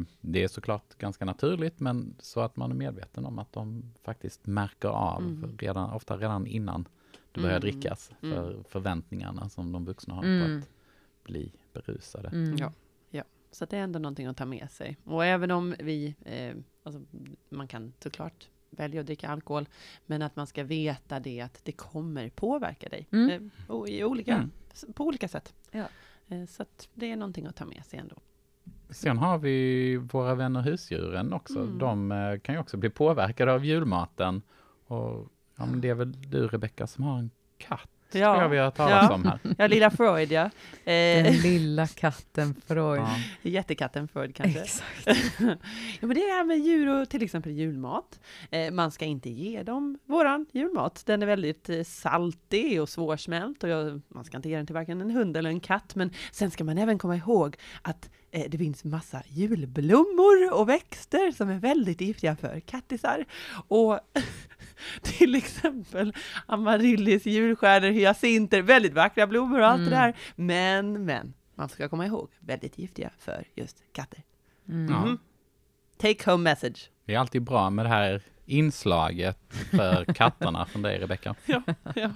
Eh, 0.02 0.08
Det 0.22 0.44
är 0.44 0.48
såklart 0.48 0.96
ganska 0.98 1.26
naturligt, 1.26 1.80
men 1.80 2.16
så 2.20 2.40
att 2.42 2.56
man 2.56 2.72
är 2.72 2.76
medveten 2.76 3.26
om 3.26 3.40
att 3.40 3.54
de 3.54 3.84
faktiskt 4.04 4.46
märker 4.48 4.90
av, 4.90 5.22
Mm. 5.22 5.58
redan, 5.60 5.90
ofta 5.92 6.18
redan 6.18 6.48
innan 6.48 6.88
det 7.32 7.42
börjar 7.42 7.58
Mm. 7.58 7.62
drickas, 7.62 8.12
Mm. 8.22 8.36
för 8.36 8.64
förväntningarna 8.70 9.50
som 9.50 9.72
de 9.72 9.86
vuxna 9.86 10.14
har 10.14 10.24
Mm. 10.24 10.62
på 10.62 10.68
att 10.68 10.70
bli 11.24 11.52
berusade. 11.74 12.28
Mm. 12.28 12.56
Ja. 12.58 12.72
Så 13.52 13.64
att 13.64 13.70
det 13.70 13.78
är 13.78 13.82
ändå 13.82 14.00
någonting 14.00 14.28
att 14.28 14.38
ta 14.38 14.46
med 14.46 14.72
sig. 14.72 14.98
Och 15.04 15.26
även 15.26 15.52
om 15.52 15.76
vi, 15.80 16.16
eh, 16.26 16.56
alltså, 16.84 17.02
man 17.50 17.68
kan 17.68 17.94
såklart 18.00 18.48
välja 18.70 19.00
att 19.02 19.06
dricka 19.08 19.30
alkohol, 19.30 19.68
men 20.06 20.22
att 20.22 20.36
man 20.36 20.48
ska 20.48 20.64
veta 20.64 21.20
det 21.20 21.42
att 21.42 21.60
det 21.64 21.72
kommer 21.72 22.30
påverka 22.30 22.90
dig 22.90 23.08
Mm. 23.12 23.30
eh, 23.30 23.72
och 23.76 23.90
i 23.90 24.04
olika, 24.04 24.36
Mm. 24.36 24.94
på 24.94 25.06
olika 25.06 25.28
sätt. 25.28 25.54
Ja. 25.72 25.86
Eh, 26.28 26.46
så 26.46 26.62
att 26.64 26.90
det 26.94 27.12
är 27.12 27.16
någonting 27.16 27.46
att 27.46 27.56
ta 27.56 27.66
med 27.66 27.86
sig 27.86 28.00
ändå. 28.00 28.16
Sen 28.90 29.18
har 29.18 29.38
vi 29.38 29.96
våra 29.98 30.36
vänner 30.36 30.62
husdjuren 30.62 31.34
också. 31.34 31.60
Mm. 31.60 31.78
De 31.78 32.12
eh, 32.12 32.40
kan 32.40 32.56
ju 32.56 32.62
också 32.62 32.78
bli 32.78 32.90
påverkade 32.90 33.54
av 33.54 33.66
julmaten. 33.66 34.42
Och 34.88 35.28
ja, 35.56 35.66
men 35.66 35.82
det 35.82 35.90
är 35.90 35.94
väl 35.96 36.12
du 36.32 36.48
Rebecka 36.48 36.88
som 36.88 37.04
har 37.04 37.20
en 37.20 37.30
katt? 37.58 37.90
Ja. 38.12 38.32
Tror 38.34 38.44
jag 38.44 38.50
vi 38.50 38.58
har 38.58 38.72
talat 38.72 39.04
Ja. 39.10 39.14
om 39.16 39.26
här. 39.26 39.40
Ja, 39.58 39.68
lilla 39.68 39.90
Freud 39.92 40.32
ja. 40.32 40.50
Den 40.86 41.26
Eh, 41.26 41.42
lilla 41.44 41.88
katten 41.88 42.56
Freud. 42.68 43.02
Ja. 43.02 43.16
jättekatten 43.42 44.08
Freud 44.08 44.36
kanske. 44.36 44.60
Exakt. 44.60 45.06
ja, 46.00 46.08
men 46.08 46.10
det 46.14 46.22
är 46.22 46.44
med 46.44 46.60
djur 46.60 47.02
och 47.02 47.10
till 47.10 47.24
exempel 47.24 47.52
julmat. 47.52 48.20
Eh, 48.52 48.72
man 48.72 48.92
ska 48.92 49.06
inte 49.06 49.30
ge 49.30 49.64
dem 49.64 50.00
våran 50.06 50.46
julmat. 50.52 51.04
Den 51.06 51.22
är 51.22 51.26
väldigt 51.28 51.70
eh, 51.70 51.84
saltig 51.84 52.82
och 52.82 52.90
svårsmält 52.90 53.64
och 53.64 53.70
jag, 53.70 54.02
man 54.08 54.26
ska 54.26 54.38
inte 54.38 54.50
ge 54.50 54.58
den 54.58 54.66
till 54.66 54.76
varken 54.76 55.02
en 55.02 55.12
hund 55.12 55.38
eller 55.38 55.50
en 55.50 55.60
katt. 55.60 55.96
Men 55.96 56.12
sen 56.32 56.52
ska 56.52 56.64
man 56.64 56.78
även 56.78 56.98
komma 56.98 57.16
ihåg 57.16 57.56
att 57.82 58.10
det 58.32 58.58
finns 58.58 58.84
massa 58.84 59.24
julblommor 59.28 60.54
och 60.54 60.70
växter 60.70 61.32
som 61.32 61.50
är 61.50 61.60
väldigt 61.60 62.02
giftiga 62.02 62.36
för 62.36 62.60
kattisar. 62.60 63.26
Och 63.68 64.00
till 65.02 65.36
exempel 65.36 66.14
amaryllis, 66.46 67.26
julstjärnor, 67.26 67.88
hyacinter, 67.90 68.62
väldigt 68.62 68.94
vackra 68.94 69.28
blommor 69.28 69.60
och 69.60 69.68
allt 69.68 69.78
Mm. 69.80 69.90
det 69.90 69.96
där. 69.96 70.16
Men, 70.36 71.06
men, 71.06 71.34
man 71.56 71.70
ska 71.70 71.90
komma 71.90 72.06
ihåg, 72.06 72.30
väldigt 72.40 72.78
giftiga 72.78 73.10
för 73.20 73.48
just 73.56 73.84
katter. 73.92 74.24
Mm. 74.70 74.86
Mhm. 74.94 75.18
Take 75.98 76.32
home 76.32 76.44
message. 76.44 76.90
Det 77.06 77.14
är 77.14 77.20
alltid 77.20 77.42
bra 77.44 77.70
med 77.70 77.86
det 77.86 77.90
här 77.90 78.22
inslaget 78.46 79.40
för 79.72 80.06
katterna 80.14 80.66
från 80.66 80.82
dig, 80.82 81.00
Rebecka. 81.00 81.36
Ja, 81.46 81.62
ja. 81.96 82.12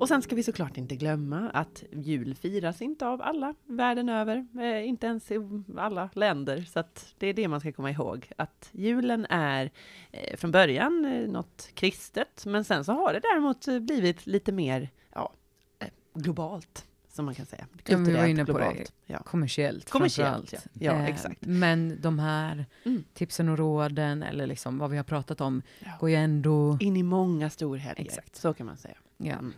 Och 0.00 0.08
sen 0.08 0.22
ska 0.22 0.34
vi 0.36 0.42
såklart 0.42 0.76
inte 0.76 0.96
glömma 0.96 1.50
att 1.50 1.84
jul 1.92 2.34
firas 2.34 2.82
inte 2.82 3.06
av 3.06 3.22
alla 3.22 3.54
världen 3.66 4.08
över, 4.08 4.46
eh, 4.60 4.88
inte 4.88 5.06
ens 5.06 5.30
i 5.30 5.36
alla 5.76 6.10
länder. 6.14 6.60
Så 6.62 6.80
att 6.80 7.14
det 7.18 7.26
är 7.26 7.34
det 7.34 7.48
man 7.48 7.60
ska 7.60 7.72
komma 7.72 7.90
ihåg, 7.90 8.30
att 8.36 8.68
julen 8.72 9.26
är 9.30 9.70
eh, 10.12 10.36
från 10.36 10.50
början 10.50 11.04
eh, 11.04 11.28
något 11.30 11.68
kristet, 11.74 12.46
men 12.46 12.64
sen 12.64 12.84
så 12.84 12.92
har 12.92 13.12
det 13.12 13.20
däremot 13.20 13.68
eh, 13.68 13.78
blivit 13.78 14.26
lite 14.26 14.52
mer 14.52 14.88
ja, 15.14 15.32
eh, 15.78 15.88
globalt, 16.14 16.86
som 17.08 17.24
man 17.24 17.34
kan 17.34 17.46
säga. 17.46 17.66
Ja, 17.86 17.96
vi 17.98 18.12
var 18.16 18.26
inne 18.26 18.44
på 18.46 18.52
det. 18.58 18.64
globalt. 18.64 18.92
Ja. 19.06 19.18
Kommersiellt, 19.18 19.90
Kommersiellt, 19.90 20.52
ja. 20.52 20.58
Ja, 20.72 20.92
Eh, 20.92 21.04
exakt. 21.06 21.38
Men 21.46 22.00
de 22.00 22.18
här 22.18 22.66
Mm. 22.84 23.04
tipsen 23.14 23.48
och 23.48 23.58
råden, 23.58 24.22
eller 24.22 24.46
liksom 24.46 24.78
vad 24.78 24.90
vi 24.90 24.96
har 24.96 25.04
pratat 25.04 25.40
om, 25.40 25.62
Ja. 25.78 25.90
går 26.00 26.10
ju 26.10 26.16
ändå... 26.16 26.78
In 26.80 26.96
i 26.96 27.02
många 27.02 27.50
storhelger, 27.50 28.02
Exakt. 28.04 28.36
så 28.36 28.54
kan 28.54 28.66
man 28.66 28.76
säga. 28.76 28.96
Ja. 29.16 29.32
Mm. 29.32 29.52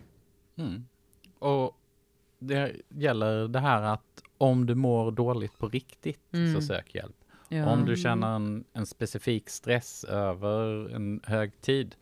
Mm. 0.55 0.85
Och 1.39 1.77
det 2.39 2.71
gäller 2.89 3.47
det 3.47 3.59
här 3.59 3.81
att 3.81 4.23
om 4.37 4.65
du 4.65 4.75
mår 4.75 5.11
dåligt 5.11 5.57
på 5.57 5.67
riktigt 5.69 6.19
Mm. 6.33 6.53
så 6.55 6.61
sök 6.61 6.95
hjälp. 6.95 7.15
Ja. 7.49 7.69
Om 7.69 7.85
du 7.85 7.95
känner 7.95 8.35
en, 8.35 8.63
en 8.73 8.85
specifik 8.85 9.49
stress 9.49 10.03
över 10.03 10.89
en 10.95 11.21
högtid, 11.23 11.95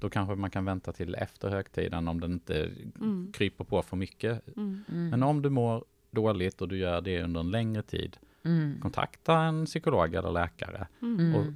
då 0.00 0.10
kanske 0.10 0.34
man 0.34 0.50
kan 0.50 0.64
vänta 0.64 0.92
till 0.92 1.14
efter 1.14 1.48
högtiden 1.50 2.08
om 2.08 2.20
den 2.20 2.32
inte 2.32 2.70
Mm. 3.00 3.32
kryper 3.32 3.64
på 3.64 3.82
för 3.82 3.96
mycket. 3.96 4.56
Mm. 4.56 4.84
Mm. 4.88 5.08
Men 5.10 5.22
om 5.22 5.42
du 5.42 5.50
mår 5.50 5.84
dåligt 6.10 6.60
och 6.62 6.68
du 6.68 6.76
gör 6.78 7.00
det 7.00 7.22
under 7.22 7.40
en 7.40 7.50
längre 7.50 7.82
tid, 7.82 8.16
Mm. 8.44 8.80
kontakta 8.80 9.38
en 9.38 9.64
psykolog 9.66 10.14
eller 10.14 10.32
läkare. 10.32 10.86
Mm. 11.02 11.34
och- 11.34 11.46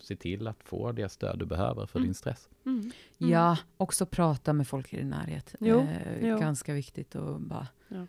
Se 0.00 0.16
till 0.16 0.46
att 0.48 0.62
få 0.64 0.92
det 0.92 1.08
stöd 1.08 1.38
du 1.38 1.46
behöver 1.46 1.86
för 1.86 1.98
Mm. 1.98 2.06
din 2.08 2.14
stress. 2.14 2.48
Mm. 2.66 2.92
Ja, 3.18 3.58
också 3.76 4.06
prata 4.06 4.52
med 4.52 4.68
folk 4.68 4.92
i 4.92 4.96
din 4.96 5.10
närhet. 5.10 5.54
Jo, 5.60 5.80
Eh, 5.80 6.28
jo. 6.28 6.38
Ganska 6.38 6.74
viktigt 6.74 7.16
att 7.16 7.40
bara 7.40 7.66
Ja. 7.88 8.06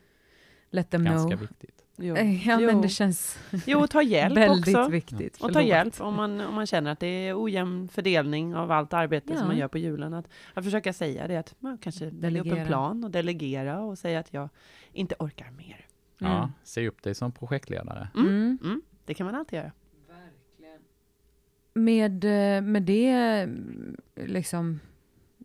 let 0.70 0.90
them 0.90 1.04
Ganska 1.06 1.28
know. 1.38 1.40
viktigt. 1.40 1.84
Jo. 1.96 2.16
Eh, 2.16 2.48
Ja, 2.48 2.60
Jo. 2.62 2.68
men 2.68 2.82
det 2.82 2.90
känns 2.90 3.40
jo, 3.66 3.88
ta 3.88 4.02
hjälp 4.02 4.38
väldigt 4.38 4.76
också. 4.78 4.90
viktigt. 4.92 5.42
Och 5.42 5.54
ta 5.54 5.62
hjälp 5.62 6.02
om 6.02 6.14
man, 6.16 6.42
om 6.42 6.56
man 6.56 6.66
känner 6.68 6.92
att 6.92 7.00
det 7.00 7.08
är 7.08 7.44
ojämn 7.44 7.88
fördelning 7.90 8.56
av 8.56 8.72
allt 8.72 8.94
arbete 8.94 9.34
Ja. 9.34 9.40
som 9.40 9.48
man 9.48 9.58
gör 9.58 9.68
på 9.68 9.78
julen. 9.78 10.14
Att, 10.14 10.30
att 10.54 10.64
försöka 10.64 10.94
säga 10.94 11.28
det, 11.28 11.38
att 11.38 11.56
man 11.60 11.78
kanske 11.78 12.10
lägga 12.12 12.42
upp 12.42 12.48
en 12.48 12.68
plan 12.68 13.04
och 13.04 13.12
delegera 13.12 13.80
och 13.80 13.98
säga 13.98 14.20
att 14.20 14.34
jag 14.34 14.50
inte 14.94 15.16
orkar 15.20 15.52
mer. 15.52 15.86
Ja, 16.18 16.38
Mm. 16.38 16.50
se 16.64 16.88
upp 16.88 17.04
dig 17.04 17.16
som 17.16 17.32
projektledare. 17.32 18.08
Mm. 18.16 18.28
Mm. 18.28 18.58
Mm, 18.64 18.82
det 19.06 19.14
kan 19.14 19.26
man 19.26 19.36
alltid 19.36 19.58
göra. 19.60 19.72
Med, 21.78 22.24
eh, 22.24 22.62
med 22.62 22.84
det 22.84 23.12
mm, 23.12 23.98
liksom 24.16 24.80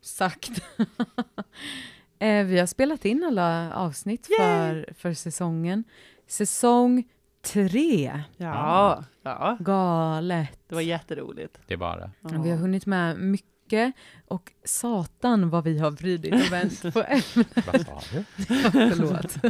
sagt. 0.02 0.50
eh, 2.18 2.44
vi 2.44 2.58
har 2.58 2.66
spelat 2.66 3.04
in 3.04 3.24
alla 3.24 3.74
avsnitt 3.74 4.28
Yay! 4.30 4.38
för, 4.38 4.94
för 4.94 5.12
säsongen. 5.12 5.84
Säsong 6.26 7.04
tre. 7.42 8.22
Ja, 8.36 9.04
ja. 9.22 9.56
Galet. 9.60 10.58
det 10.68 10.74
var 10.74 10.82
jätteroligt. 10.82 11.58
Det 11.66 11.76
var 11.76 11.96
det. 11.98 12.38
Vi 12.38 12.50
har 12.50 12.56
hunnit 12.56 12.86
med 12.86 13.18
mycket 13.18 13.94
och 14.26 14.52
satan 14.64 15.50
vad 15.50 15.64
vi 15.64 15.78
har 15.78 15.90
vridit 15.90 16.34
och 16.34 16.52
vänt 16.52 16.82
på 16.82 17.02
ämnen. 17.08 17.46
Vad 17.66 17.86
sa 17.86 18.00
du? 18.12 18.24
Förlåt. 18.70 19.42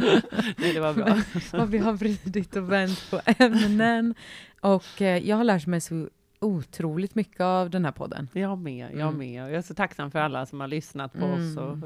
Nej, 0.57 0.73
det 0.73 0.79
var 0.79 0.93
bra. 0.93 1.21
vad 1.53 1.69
vi 1.69 1.77
har 1.77 1.93
vridit 1.93 2.55
och 2.55 2.71
vänt 2.71 3.11
på 3.11 3.21
ämnen. 3.25 4.15
Och 4.61 5.01
eh, 5.01 5.27
jag 5.27 5.37
har 5.37 5.43
lärt 5.43 5.67
mig 5.67 5.81
så 5.81 6.09
otroligt 6.43 7.15
mycket 7.15 7.41
av 7.41 7.69
den 7.69 7.85
här 7.85 7.91
podden. 7.91 8.29
Jag 8.33 8.57
med, 8.57 8.89
jag 8.93 8.99
Mm. 9.07 9.17
med. 9.17 9.43
Jag 9.43 9.53
är 9.53 9.61
så 9.61 9.73
tacksam 9.73 10.11
för 10.11 10.19
alla 10.19 10.45
som 10.45 10.59
har 10.59 10.67
lyssnat 10.67 11.13
på 11.13 11.25
Mm. 11.25 11.33
oss 11.51 11.57
och 11.57 11.77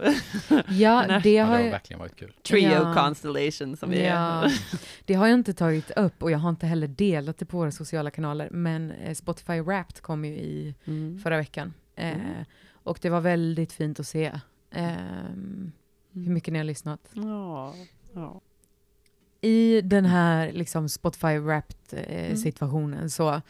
Ja, 0.70 1.06
Nej. 1.08 1.20
det 1.24 1.34
Ja, 1.34 1.46
har 1.46 1.58
det 1.58 1.63
har 1.63 1.72
verkligen 1.72 2.00
varit 2.00 2.15
kul. 2.15 2.34
Trio 2.48 2.70
Ja. 2.72 2.93
Constellation 2.98 3.78
som 3.78 3.89
vi 3.89 4.06
Ja, 4.06 4.43
är. 4.43 4.52
det 5.06 5.13
har 5.13 5.28
jag 5.28 5.34
inte 5.34 5.54
tagit 5.54 5.91
upp 5.91 6.24
och 6.24 6.32
jag 6.32 6.39
har 6.39 6.50
inte 6.50 6.67
heller 6.67 6.88
delat 6.88 7.38
det 7.38 7.46
på 7.46 7.58
våra 7.58 7.72
sociala 7.72 8.12
kanaler. 8.12 8.50
Men 8.52 8.91
eh, 8.91 9.13
Spotify 9.13 9.62
Wrapped 9.62 10.02
kom 10.02 10.26
ju 10.26 10.32
i 10.34 10.76
Mm. 10.86 11.20
förra 11.20 11.38
veckan. 11.38 11.74
Eh, 11.96 12.08
Mm. 12.15 12.46
Och 12.72 13.00
det 13.02 13.10
var 13.10 13.22
väldigt 13.22 13.72
fint 13.74 14.00
att 14.00 14.08
se 14.08 14.39
ehm, 14.72 15.72
hur 16.12 16.32
mycket 16.32 16.52
ni 16.54 16.60
har 16.60 16.63
lyssnat. 16.63 17.00
Ja, 17.13 17.74
ja. 18.13 18.41
I 19.41 19.82
den 19.82 20.06
här 20.06 20.52
liksom, 20.52 20.89
Spotify 20.89 21.38
Wrapped 21.39 22.00
eh, 22.08 22.26
Mm. 22.26 22.38
situationen 22.38 23.10
så 23.10 23.41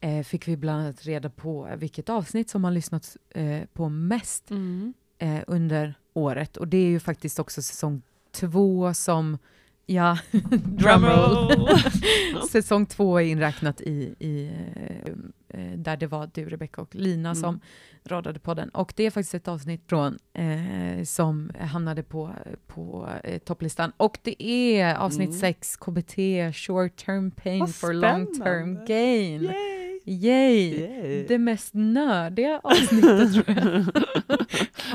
eh, 0.00 0.22
fick 0.22 0.48
vi 0.48 0.56
bland 0.56 0.82
annat 0.82 1.04
reda 1.06 1.30
på 1.30 1.68
vilket 1.76 2.08
avsnitt 2.08 2.50
som 2.50 2.64
har 2.64 2.70
lyssnats 2.70 3.16
eh, 3.30 3.64
på 3.72 3.88
mest 3.88 4.50
Mm. 4.50 4.94
eh, 5.18 5.40
under 5.46 5.94
året. 6.12 6.56
Och 6.56 6.68
det 6.68 6.76
är 6.76 6.86
ju 6.88 7.00
faktiskt 7.00 7.38
också 7.38 7.62
säsong 7.62 8.02
två 8.32 8.94
som, 8.94 9.38
ja, 9.86 10.18
drumroll. 10.64 11.68
säsong 12.50 12.86
två 12.86 13.20
är 13.20 13.24
inräknat 13.24 13.80
i, 13.80 14.14
i 14.18 14.50
eh, 14.76 15.60
eh, 15.60 15.72
där 15.78 15.96
det 15.96 16.06
var 16.06 16.30
du, 16.34 16.44
Rebecca 16.48 16.82
och 16.82 16.94
Lina 16.94 17.28
Mm. 17.30 17.42
som 17.42 17.60
radade 18.04 18.38
på 18.38 18.54
den. 18.54 18.68
Och 18.68 18.92
det 18.96 19.06
är 19.06 19.10
faktiskt 19.10 19.34
ett 19.34 19.48
avsnitt 19.48 19.82
från 19.88 20.18
eh, 20.34 21.04
som 21.04 21.50
hamnade 21.60 22.02
på, 22.02 22.30
på 22.66 23.08
eh, 23.24 23.38
topplistan. 23.38 23.92
Och 23.96 24.18
det 24.22 24.42
är 24.44 24.94
avsnitt 24.94 25.28
Mm. 25.28 25.40
sex, 25.40 25.76
KBT, 25.76 26.16
short 26.54 26.96
term 26.96 27.30
pain 27.30 27.60
Vad 27.60 27.74
for 27.74 27.92
long 27.92 28.26
term 28.26 28.34
spännande. 28.34 28.84
gain. 28.86 29.42
Yay! 29.42 29.79
Yay! 30.10 30.80
Yay. 30.80 31.26
Det 31.28 31.38
mest 31.38 31.70
nördiga 31.74 32.60
avsnittet 32.64 33.32
tror 33.32 33.44
jag. 33.48 33.86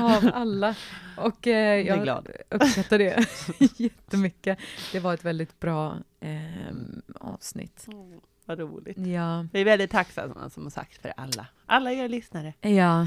Av 0.00 0.30
alla. 0.34 0.74
Och 1.16 1.46
eh, 1.46 1.80
jag 1.86 2.02
glad. 2.02 2.28
uppskattar 2.50 2.98
det 2.98 3.26
jättemycket. 3.80 4.58
Det 4.92 5.00
var 5.00 5.14
ett 5.14 5.24
väldigt 5.24 5.60
bra 5.60 5.96
ehm, 6.20 7.02
avsnitt. 7.20 7.84
Åh, 7.88 8.18
vad 8.44 8.58
roligt. 8.58 8.98
Ja. 8.98 9.46
Vi 9.52 9.60
är 9.60 9.64
väldigt 9.64 9.90
tacksamma 9.90 10.50
som 10.50 10.70
sagt 10.70 11.02
för 11.02 11.12
alla. 11.16 11.46
Alla 11.66 11.92
er 11.92 12.08
lyssnare. 12.08 12.54
ja. 12.60 13.06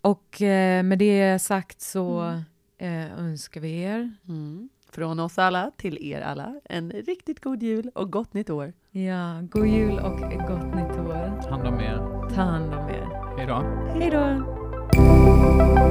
Och 0.00 0.42
eh, 0.42 0.82
med 0.82 0.98
det 0.98 1.38
sagt 1.38 1.80
så 1.80 2.20
Mm. 2.78 3.10
eh, 3.12 3.18
önskar 3.18 3.60
vi 3.60 3.80
er 3.82 4.12
Från 4.90 5.20
oss 5.20 5.38
alla 5.38 5.70
till 5.76 5.98
er 6.12 6.20
alla 6.20 6.60
en 6.64 6.90
riktigt 6.90 7.40
god 7.40 7.62
jul 7.62 7.90
och 7.94 8.12
gott 8.12 8.34
nytt 8.34 8.50
år. 8.50 8.72
ja, 8.90 9.40
god 9.50 9.66
jul 9.66 9.98
och 9.98 10.20
gott 10.20 10.74
nytt 10.74 10.90
år. 10.90 10.93
Ta 11.42 11.50
hand 11.50 11.66
om 11.66 11.80
er. 11.80 11.98
Ta 12.34 12.42
hand 12.42 12.74
om 12.74 12.88
er. 12.88 13.08
Hej 13.36 13.46
då. 13.46 13.64
Hej 14.00 14.10
då! 14.10 15.83